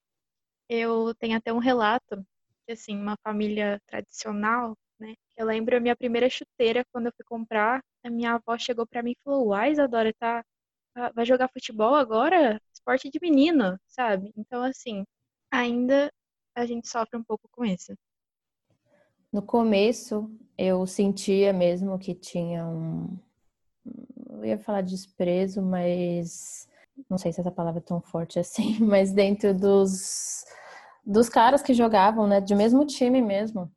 Eu 0.70 1.16
tenho 1.16 1.36
até 1.38 1.52
um 1.52 1.58
relato 1.58 2.24
que 2.66 2.74
assim, 2.74 2.96
uma 2.96 3.18
família 3.24 3.82
tradicional, 3.88 4.78
né? 5.00 5.16
Eu 5.36 5.48
lembro 5.48 5.76
a 5.76 5.80
minha 5.80 5.96
primeira 5.96 6.30
chuteira 6.30 6.86
quando 6.92 7.08
eu 7.08 7.14
fui 7.16 7.26
comprar, 7.26 7.84
a 8.06 8.10
minha 8.10 8.34
avó 8.36 8.58
chegou 8.58 8.86
para 8.86 9.02
mim 9.04 9.12
e 9.12 9.18
falou: 9.24 9.48
"Uai, 9.48 9.72
Isadora, 9.72 10.14
tá 10.20 10.44
vai 11.14 11.26
jogar 11.26 11.50
futebol 11.50 11.96
agora? 11.96 12.62
Esporte 12.74 13.10
de 13.10 13.20
menino", 13.22 13.78
sabe? 13.88 14.32
Então 14.38 14.64
assim, 14.64 15.04
ainda 15.52 16.12
a 16.56 16.66
gente 16.66 16.88
sofre 16.88 17.18
um 17.18 17.24
pouco 17.24 17.50
com 17.52 17.66
isso. 17.66 17.94
No 19.34 19.42
começo, 19.42 20.32
eu 20.58 20.86
sentia 20.88 21.52
mesmo 21.52 22.00
que 22.00 22.14
tinha 22.16 22.66
um 22.66 23.18
eu 24.30 24.46
ia 24.46 24.58
falar 24.60 24.82
desprezo, 24.82 25.62
mas 25.62 26.68
não 27.10 27.18
sei 27.18 27.32
se 27.32 27.42
essa 27.42 27.52
palavra 27.52 27.80
é 27.80 27.84
tão 27.84 28.02
forte 28.02 28.40
assim, 28.40 28.80
mas 28.82 29.12
dentro 29.12 29.54
dos 29.54 30.46
dos 31.06 31.30
caras 31.30 31.62
que 31.62 31.74
jogavam, 31.74 32.28
né, 32.28 32.42
de 32.42 32.56
mesmo 32.56 32.84
time 32.86 33.22
mesmo, 33.22 33.72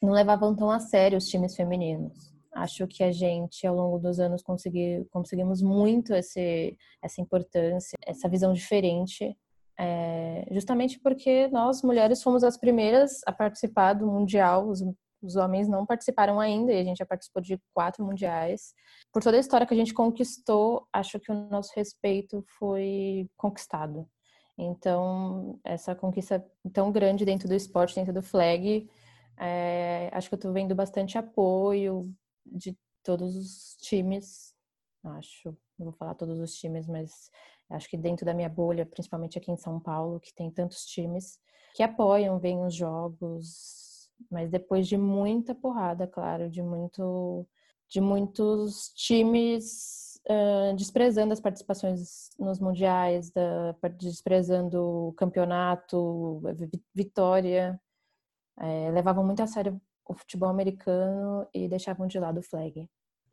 não 0.00 0.12
levavam 0.12 0.54
tão 0.54 0.70
a 0.70 0.78
sério 0.78 1.18
os 1.18 1.26
times 1.28 1.56
femininos. 1.56 2.37
Acho 2.58 2.86
que 2.88 3.04
a 3.04 3.12
gente, 3.12 3.66
ao 3.66 3.74
longo 3.74 3.98
dos 3.98 4.18
anos, 4.18 4.42
consegui, 4.42 5.06
conseguimos 5.10 5.62
muito 5.62 6.12
esse, 6.12 6.76
essa 7.00 7.20
importância, 7.20 7.96
essa 8.04 8.28
visão 8.28 8.52
diferente, 8.52 9.36
é, 9.78 10.44
justamente 10.50 10.98
porque 10.98 11.46
nós, 11.48 11.82
mulheres, 11.82 12.20
fomos 12.20 12.42
as 12.42 12.56
primeiras 12.56 13.20
a 13.26 13.32
participar 13.32 13.92
do 13.92 14.08
Mundial. 14.08 14.68
Os, 14.68 14.82
os 15.22 15.36
homens 15.36 15.68
não 15.68 15.86
participaram 15.86 16.40
ainda 16.40 16.72
e 16.72 16.80
a 16.80 16.84
gente 16.84 16.98
já 16.98 17.06
participou 17.06 17.40
de 17.40 17.60
quatro 17.72 18.04
mundiais. 18.04 18.74
Por 19.12 19.22
toda 19.22 19.36
a 19.36 19.40
história 19.40 19.66
que 19.66 19.74
a 19.74 19.76
gente 19.76 19.94
conquistou, 19.94 20.86
acho 20.92 21.20
que 21.20 21.30
o 21.30 21.48
nosso 21.48 21.72
respeito 21.76 22.44
foi 22.58 23.28
conquistado. 23.36 24.08
Então, 24.58 25.60
essa 25.62 25.94
conquista 25.94 26.44
tão 26.72 26.90
grande 26.90 27.24
dentro 27.24 27.46
do 27.46 27.54
esporte, 27.54 27.94
dentro 27.94 28.12
do 28.12 28.22
flag, 28.22 28.88
é, 29.36 30.10
acho 30.12 30.28
que 30.28 30.34
eu 30.34 30.38
estou 30.38 30.52
vendo 30.52 30.74
bastante 30.74 31.16
apoio 31.16 32.12
de 32.52 32.76
todos 33.02 33.36
os 33.36 33.76
times. 33.80 34.54
Acho, 35.04 35.56
não 35.78 35.86
vou 35.86 35.92
falar 35.92 36.14
todos 36.14 36.38
os 36.38 36.54
times, 36.54 36.86
mas 36.86 37.30
acho 37.70 37.88
que 37.88 37.96
dentro 37.96 38.26
da 38.26 38.34
minha 38.34 38.48
bolha, 38.48 38.84
principalmente 38.84 39.38
aqui 39.38 39.50
em 39.50 39.56
São 39.56 39.80
Paulo, 39.80 40.20
que 40.20 40.34
tem 40.34 40.50
tantos 40.50 40.84
times 40.86 41.38
que 41.74 41.82
apoiam, 41.82 42.38
veem 42.38 42.64
os 42.64 42.74
jogos, 42.74 44.10
mas 44.30 44.50
depois 44.50 44.88
de 44.88 44.96
muita 44.96 45.54
porrada, 45.54 46.06
claro, 46.06 46.50
de 46.50 46.62
muito 46.62 47.46
de 47.88 48.02
muitos 48.02 48.92
times 48.94 50.20
uh, 50.28 50.76
desprezando 50.76 51.32
as 51.32 51.40
participações 51.40 52.30
nos 52.38 52.58
mundiais, 52.60 53.30
da, 53.30 53.74
desprezando 53.96 55.08
o 55.08 55.12
campeonato, 55.14 56.42
vitória, 56.94 57.80
é, 58.58 58.90
levavam 58.90 59.24
muito 59.24 59.42
a 59.42 59.46
sério 59.46 59.80
o 60.08 60.14
futebol 60.14 60.48
americano 60.48 61.46
e 61.54 61.68
deixavam 61.68 62.06
de 62.06 62.18
lado 62.18 62.40
o 62.40 62.42
flag. 62.42 62.88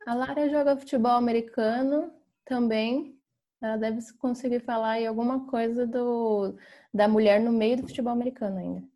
A 0.06 0.14
Lara 0.14 0.48
joga 0.48 0.76
futebol 0.76 1.12
americano 1.12 2.12
também. 2.44 3.18
Ela 3.60 3.76
deve 3.76 4.00
conseguir 4.18 4.60
falar 4.60 4.90
aí 4.92 5.06
alguma 5.06 5.46
coisa 5.46 5.86
do, 5.86 6.54
da 6.92 7.08
mulher 7.08 7.40
no 7.40 7.50
meio 7.50 7.78
do 7.78 7.88
futebol 7.88 8.12
americano 8.12 8.58
ainda. 8.58 8.86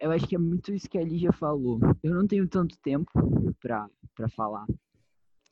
Eu 0.00 0.10
acho 0.10 0.26
que 0.26 0.34
é 0.34 0.38
muito 0.38 0.72
isso 0.72 0.88
que 0.88 0.98
a 0.98 1.04
Lígia 1.04 1.32
falou. 1.32 1.78
Eu 2.02 2.14
não 2.14 2.26
tenho 2.26 2.48
tanto 2.48 2.78
tempo 2.80 3.10
para 3.60 4.28
falar 4.30 4.66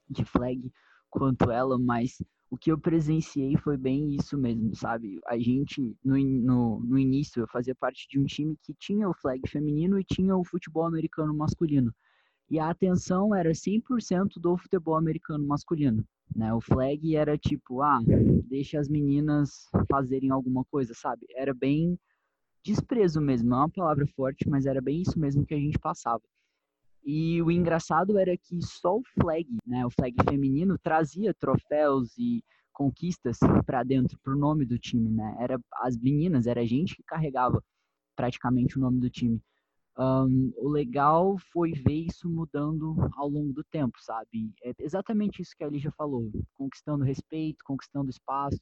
de 0.08 0.24
flag 0.24 0.72
quanto 1.08 1.50
ela, 1.50 1.78
mas 1.78 2.18
o 2.50 2.56
que 2.56 2.70
eu 2.70 2.78
presenciei 2.78 3.56
foi 3.56 3.76
bem 3.76 4.14
isso 4.14 4.38
mesmo, 4.38 4.74
sabe? 4.74 5.20
A 5.26 5.38
gente, 5.38 5.96
no, 6.04 6.16
no, 6.16 6.80
no 6.80 6.98
início, 6.98 7.40
eu 7.40 7.48
fazia 7.48 7.74
parte 7.74 8.06
de 8.08 8.18
um 8.18 8.24
time 8.24 8.56
que 8.62 8.74
tinha 8.74 9.08
o 9.08 9.14
flag 9.14 9.40
feminino 9.48 9.98
e 9.98 10.04
tinha 10.04 10.36
o 10.36 10.44
futebol 10.44 10.84
americano 10.84 11.34
masculino. 11.34 11.92
E 12.50 12.58
a 12.58 12.68
atenção 12.68 13.34
era 13.34 13.52
100% 13.54 14.38
do 14.38 14.56
futebol 14.56 14.96
americano 14.96 15.46
masculino, 15.46 16.04
né? 16.34 16.52
O 16.52 16.60
flag 16.60 17.16
era 17.16 17.36
tipo, 17.38 17.80
ah, 17.82 18.00
deixa 18.46 18.78
as 18.78 18.88
meninas 18.88 19.68
fazerem 19.90 20.30
alguma 20.30 20.64
coisa, 20.66 20.92
sabe? 20.94 21.26
Era 21.34 21.54
bem 21.54 21.98
desprezo 22.62 23.20
mesmo, 23.20 23.52
é 23.52 23.56
uma 23.56 23.70
palavra 23.70 24.06
forte, 24.14 24.48
mas 24.48 24.66
era 24.66 24.80
bem 24.80 25.02
isso 25.02 25.18
mesmo 25.18 25.44
que 25.44 25.54
a 25.54 25.58
gente 25.58 25.78
passava. 25.78 26.22
E 27.04 27.42
o 27.42 27.50
engraçado 27.50 28.18
era 28.18 28.36
que 28.36 28.60
só 28.62 28.96
o 28.96 29.02
flag, 29.20 29.46
né, 29.66 29.84
o 29.84 29.90
flag 29.90 30.14
feminino, 30.28 30.78
trazia 30.78 31.34
troféus 31.34 32.16
e 32.16 32.42
conquistas 32.72 33.38
para 33.66 33.82
dentro, 33.82 34.18
para 34.22 34.34
o 34.34 34.38
nome 34.38 34.64
do 34.64 34.78
time, 34.78 35.10
né? 35.10 35.36
Era 35.38 35.60
as 35.74 35.96
meninas, 35.96 36.46
era 36.46 36.62
a 36.62 36.66
gente 36.66 36.96
que 36.96 37.02
carregava 37.04 37.62
praticamente 38.16 38.78
o 38.78 38.80
nome 38.80 39.00
do 39.00 39.10
time. 39.10 39.40
Um, 39.96 40.52
o 40.56 40.68
legal 40.68 41.36
foi 41.52 41.72
ver 41.72 42.06
isso 42.06 42.28
mudando 42.28 42.96
ao 43.16 43.28
longo 43.28 43.52
do 43.52 43.62
tempo, 43.62 43.96
sabe? 44.00 44.52
É 44.62 44.72
exatamente 44.80 45.40
isso 45.40 45.54
que 45.56 45.62
a 45.62 45.68
Lígia 45.68 45.92
falou, 45.92 46.32
conquistando 46.54 47.04
respeito, 47.04 47.64
conquistando 47.64 48.10
espaço. 48.10 48.58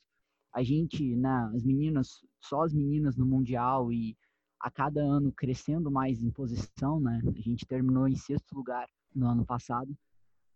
A 0.53 0.63
gente, 0.63 1.17
né, 1.17 1.51
as 1.55 1.65
meninas, 1.65 2.23
só 2.39 2.63
as 2.63 2.75
meninas 2.75 3.17
no 3.17 3.25
mundial 3.25 3.91
e 3.91 4.15
a 4.63 4.71
cada 4.71 5.03
ano 5.03 5.33
crescendo 5.33 5.91
mais 5.91 6.23
em 6.23 6.31
posição, 6.31 7.01
né? 7.01 7.21
A 7.27 7.41
gente 7.41 7.67
terminou 7.67 8.07
em 8.07 8.15
sexto 8.15 8.55
lugar 8.55 8.89
no 9.13 9.27
ano 9.27 9.45
passado. 9.45 9.93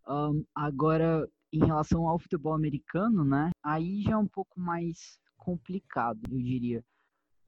Um, 0.08 0.44
agora, 0.54 1.28
em 1.52 1.58
relação 1.58 2.06
ao 2.06 2.18
futebol 2.18 2.54
americano, 2.54 3.24
né? 3.24 3.50
Aí 3.62 4.02
já 4.02 4.12
é 4.12 4.16
um 4.16 4.28
pouco 4.28 4.60
mais 4.60 5.18
complicado, 5.36 6.20
eu 6.30 6.38
diria. 6.38 6.84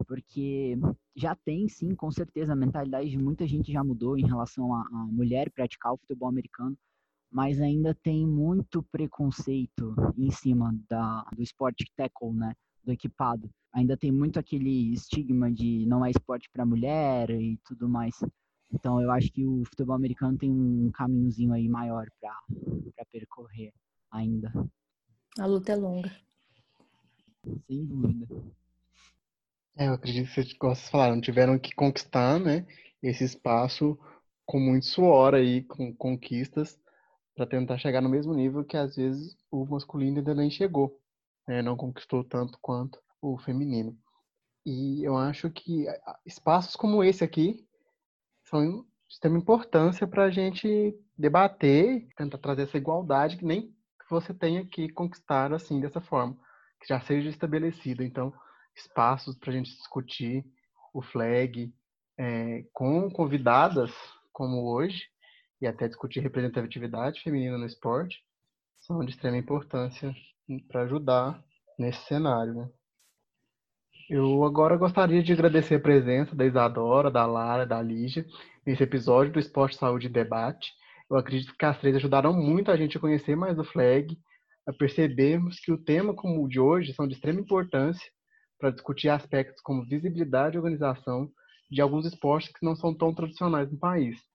Porque 0.06 0.76
já 1.14 1.34
tem, 1.36 1.68
sim, 1.68 1.94
com 1.94 2.10
certeza, 2.10 2.52
a 2.52 2.56
mentalidade 2.56 3.08
de 3.08 3.18
muita 3.18 3.46
gente 3.46 3.70
já 3.70 3.84
mudou 3.84 4.18
em 4.18 4.26
relação 4.26 4.74
a, 4.74 4.84
mulher 5.12 5.50
praticar 5.50 5.92
o 5.92 5.98
futebol 5.98 6.28
americano, 6.28 6.76
mas 7.30 7.60
ainda 7.60 7.94
tem 7.94 8.26
muito 8.26 8.82
preconceito 8.82 9.94
em 10.16 10.30
cima 10.30 10.76
da, 10.88 11.22
do 11.34 11.42
esporte 11.42 11.84
tackle, 11.96 12.32
né? 12.32 12.54
Do 12.88 12.92
equipado 12.92 13.50
ainda 13.70 13.98
tem 13.98 14.10
muito 14.10 14.38
aquele 14.38 14.94
estigma 14.94 15.52
de 15.52 15.84
não 15.84 16.02
é 16.02 16.08
esporte 16.08 16.48
para 16.50 16.64
mulher 16.64 17.28
e 17.28 17.58
tudo 17.58 17.86
mais. 17.86 18.14
Então 18.72 18.98
eu 18.98 19.10
acho 19.10 19.30
que 19.30 19.44
o 19.44 19.62
futebol 19.66 19.94
americano 19.94 20.38
tem 20.38 20.50
um 20.50 20.90
caminhozinho 20.90 21.52
aí 21.52 21.68
maior 21.68 22.06
para 22.18 23.04
percorrer 23.12 23.74
ainda. 24.10 24.50
A 25.38 25.44
luta 25.44 25.72
é 25.72 25.76
longa. 25.76 26.10
Sem 27.66 27.84
dúvida. 27.84 28.26
É, 29.76 29.88
eu 29.88 29.92
acredito 29.92 30.28
que 30.28 30.32
vocês, 30.32 30.56
vocês 30.58 30.88
falaram, 30.88 31.20
tiveram 31.20 31.58
que 31.58 31.74
conquistar, 31.74 32.40
né, 32.40 32.66
esse 33.02 33.22
espaço 33.22 33.98
com 34.46 34.58
muito 34.58 34.86
suor 34.86 35.34
aí, 35.34 35.62
com 35.62 35.94
conquistas, 35.94 36.80
para 37.34 37.46
tentar 37.46 37.76
chegar 37.76 38.00
no 38.00 38.08
mesmo 38.08 38.32
nível 38.32 38.64
que 38.64 38.78
às 38.78 38.96
vezes 38.96 39.36
o 39.50 39.66
masculino 39.66 40.16
ainda 40.16 40.34
nem 40.34 40.50
chegou, 40.50 40.98
né, 41.48 41.62
não 41.62 41.76
conquistou 41.76 42.22
tanto 42.22 42.58
quanto 42.60 43.00
o 43.22 43.38
feminino. 43.38 43.98
E 44.66 45.02
eu 45.02 45.16
acho 45.16 45.50
que 45.50 45.86
espaços 46.26 46.76
como 46.76 47.02
esse 47.02 47.24
aqui 47.24 47.66
são 48.44 48.82
de 48.82 48.84
extrema 49.08 49.38
importância 49.38 50.06
para 50.06 50.24
a 50.24 50.30
gente 50.30 50.94
debater, 51.16 52.06
tentar 52.14 52.36
trazer 52.36 52.62
essa 52.62 52.76
igualdade 52.76 53.38
que 53.38 53.46
nem 53.46 53.74
você 54.10 54.34
tenha 54.34 54.64
que 54.66 54.88
conquistar 54.90 55.52
assim 55.52 55.80
dessa 55.80 56.00
forma, 56.00 56.36
que 56.80 56.88
já 56.88 57.00
seja 57.00 57.28
estabelecido. 57.28 58.02
Então, 58.02 58.32
espaços 58.74 59.36
para 59.36 59.50
a 59.50 59.52
gente 59.52 59.74
discutir 59.74 60.44
o 60.92 61.02
flag 61.02 61.72
é, 62.18 62.64
com 62.72 63.10
convidadas 63.10 63.90
como 64.32 64.70
hoje 64.70 65.08
e 65.60 65.66
até 65.66 65.88
discutir 65.88 66.20
representatividade 66.20 67.22
feminina 67.22 67.58
no 67.58 67.66
esporte 67.66 68.22
são 68.80 69.04
de 69.04 69.10
extrema 69.10 69.36
importância 69.36 70.14
para 70.68 70.82
ajudar 70.82 71.42
nesse 71.78 72.04
cenário, 72.06 72.54
né? 72.54 72.68
Eu 74.08 74.42
agora 74.44 74.76
gostaria 74.76 75.22
de 75.22 75.32
agradecer 75.32 75.74
a 75.74 75.80
presença 75.80 76.34
da 76.34 76.46
Isadora, 76.46 77.10
da 77.10 77.26
Lara, 77.26 77.66
da 77.66 77.82
Lígia 77.82 78.24
nesse 78.64 78.82
episódio 78.82 79.32
do 79.32 79.38
Esporte 79.38 79.76
Saúde 79.76 80.08
Debate. 80.08 80.72
Eu 81.10 81.18
acredito 81.18 81.54
que 81.56 81.64
as 81.64 81.78
três 81.78 81.94
ajudaram 81.94 82.32
muito 82.32 82.70
a 82.70 82.76
gente 82.76 82.96
a 82.96 83.00
conhecer 83.00 83.36
mais 83.36 83.58
o 83.58 83.64
FLAG, 83.64 84.18
a 84.66 84.72
percebermos 84.72 85.60
que 85.60 85.70
o 85.70 85.82
tema 85.82 86.14
como 86.14 86.42
o 86.42 86.48
de 86.48 86.58
hoje 86.58 86.94
são 86.94 87.06
de 87.06 87.14
extrema 87.14 87.40
importância 87.40 88.10
para 88.58 88.70
discutir 88.70 89.08
aspectos 89.08 89.60
como 89.62 89.84
visibilidade 89.84 90.56
e 90.56 90.58
organização 90.58 91.30
de 91.70 91.80
alguns 91.82 92.06
esportes 92.06 92.50
que 92.50 92.64
não 92.64 92.74
são 92.74 92.94
tão 92.94 93.14
tradicionais 93.14 93.70
no 93.70 93.78
país. 93.78 94.27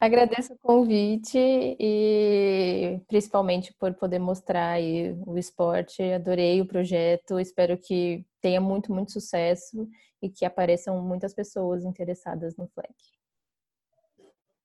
Agradeço 0.00 0.54
o 0.54 0.58
convite 0.58 1.36
e 1.38 2.98
principalmente 3.06 3.74
por 3.78 3.92
poder 3.92 4.18
mostrar 4.18 4.70
aí 4.70 5.12
o 5.26 5.36
esporte. 5.36 6.02
Adorei 6.02 6.58
o 6.62 6.66
projeto, 6.66 7.38
espero 7.38 7.76
que 7.76 8.24
tenha 8.40 8.62
muito, 8.62 8.90
muito 8.94 9.12
sucesso 9.12 9.86
e 10.22 10.30
que 10.30 10.46
apareçam 10.46 11.02
muitas 11.02 11.34
pessoas 11.34 11.84
interessadas 11.84 12.56
no 12.56 12.66
FLEC. 12.68 12.94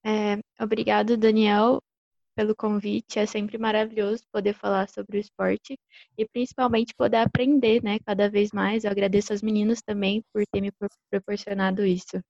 É, 0.05 0.39
obrigado, 0.63 1.17
Daniel, 1.17 1.81
pelo 2.33 2.55
convite. 2.55 3.19
É 3.19 3.25
sempre 3.25 3.57
maravilhoso 3.57 4.23
poder 4.31 4.53
falar 4.53 4.87
sobre 4.87 5.17
o 5.17 5.19
esporte 5.19 5.77
e 6.17 6.25
principalmente 6.25 6.95
poder 6.95 7.17
aprender, 7.17 7.83
né, 7.83 7.99
cada 8.05 8.29
vez 8.29 8.53
mais. 8.53 8.85
Eu 8.85 8.91
agradeço 8.91 9.33
as 9.33 9.41
meninas 9.41 9.81
também 9.81 10.23
por 10.31 10.45
ter 10.47 10.61
me 10.61 10.71
proporcionado 11.11 11.85
isso. 11.85 12.21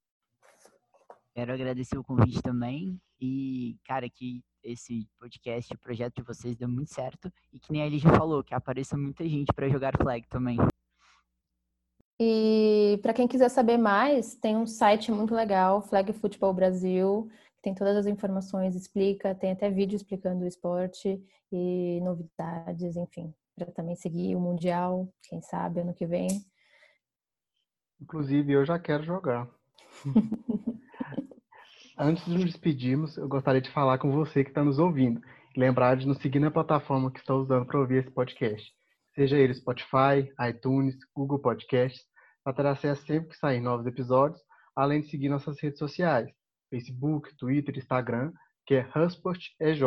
Quero 1.36 1.52
agradecer 1.52 1.98
o 1.98 2.02
convite 2.02 2.40
também 2.40 2.98
e, 3.20 3.76
cara, 3.84 4.08
que 4.08 4.42
esse 4.64 5.06
podcast, 5.18 5.70
o 5.74 5.78
projeto 5.78 6.14
de 6.14 6.22
vocês 6.22 6.56
deu 6.56 6.66
muito 6.66 6.94
certo 6.94 7.30
e 7.52 7.60
que 7.60 7.70
nem 7.70 7.82
a 7.82 7.88
Lígia 7.90 8.08
falou, 8.08 8.42
que 8.42 8.54
apareça 8.54 8.96
muita 8.96 9.22
gente 9.28 9.52
para 9.52 9.68
jogar 9.68 9.94
flag 9.98 10.26
também. 10.28 10.56
E 12.18 12.98
para 13.02 13.12
quem 13.12 13.28
quiser 13.28 13.50
saber 13.50 13.76
mais, 13.76 14.34
tem 14.34 14.56
um 14.56 14.66
site 14.66 15.12
muito 15.12 15.34
legal, 15.34 15.82
Flag 15.82 16.10
Futebol 16.14 16.54
Brasil, 16.54 17.28
que 17.56 17.62
tem 17.64 17.74
todas 17.74 17.98
as 17.98 18.06
informações, 18.06 18.74
explica, 18.74 19.34
tem 19.34 19.52
até 19.52 19.68
vídeo 19.68 19.96
explicando 19.96 20.42
o 20.42 20.48
esporte 20.48 21.22
e 21.52 22.00
novidades, 22.00 22.96
enfim, 22.96 23.30
para 23.54 23.70
também 23.72 23.94
seguir 23.94 24.34
o 24.34 24.40
Mundial, 24.40 25.06
quem 25.24 25.42
sabe 25.42 25.80
ano 25.80 25.92
que 25.92 26.06
vem. 26.06 26.28
Inclusive, 28.00 28.54
eu 28.54 28.64
já 28.64 28.78
quero 28.78 29.02
jogar. 29.02 29.46
Antes 31.98 32.24
de 32.24 32.32
nos 32.32 32.44
despedirmos, 32.44 33.16
eu 33.16 33.26
gostaria 33.26 33.60
de 33.60 33.70
falar 33.70 33.98
com 33.98 34.12
você 34.12 34.44
que 34.44 34.50
está 34.50 34.62
nos 34.62 34.78
ouvindo 34.78 35.20
lembrar 35.56 35.96
de 35.96 36.06
nos 36.06 36.18
seguir 36.18 36.38
na 36.38 36.50
plataforma 36.50 37.10
que 37.10 37.18
está 37.18 37.34
usando 37.34 37.64
para 37.64 37.80
ouvir 37.80 38.00
esse 38.00 38.10
podcast, 38.10 38.70
seja 39.14 39.38
ele 39.38 39.54
Spotify, 39.54 40.30
iTunes, 40.48 40.94
Google 41.14 41.38
Podcasts, 41.38 42.04
para 42.44 42.52
ter 42.52 42.66
acesso 42.66 43.06
sempre 43.06 43.30
que 43.30 43.38
sair 43.38 43.60
novos 43.60 43.86
episódios, 43.86 44.40
além 44.76 45.00
de 45.00 45.08
seguir 45.08 45.30
nossas 45.30 45.58
redes 45.60 45.78
sociais, 45.78 46.28
Facebook, 46.68 47.34
Twitter, 47.38 47.76
Instagram, 47.76 48.32
que 48.66 48.74
é 48.74 48.86
HubSpotEJ. 48.94 49.82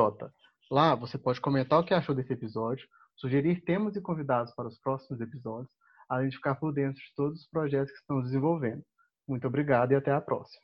Lá 0.72 0.96
você 0.96 1.18
pode 1.18 1.40
comentar 1.40 1.80
o 1.80 1.84
que 1.84 1.94
achou 1.94 2.16
desse 2.16 2.34
episódio, 2.34 2.88
sugerir 3.16 3.62
temas 3.64 3.96
e 3.96 4.02
convidados 4.02 4.54
para 4.56 4.68
os 4.68 4.80
próximos 4.80 5.22
episódios, 5.22 5.72
além 6.10 6.30
de 6.30 6.36
ficar 6.36 6.56
por 6.56 6.74
dentro 6.74 7.00
de 7.00 7.14
todos 7.16 7.42
os 7.42 7.48
projetos 7.48 7.92
que 7.92 8.00
estamos 8.00 8.26
desenvolvendo. 8.26 8.82
Muito 9.28 9.46
obrigado 9.46 9.92
e 9.92 9.96
até 9.96 10.12
a 10.12 10.20
próxima. 10.20 10.64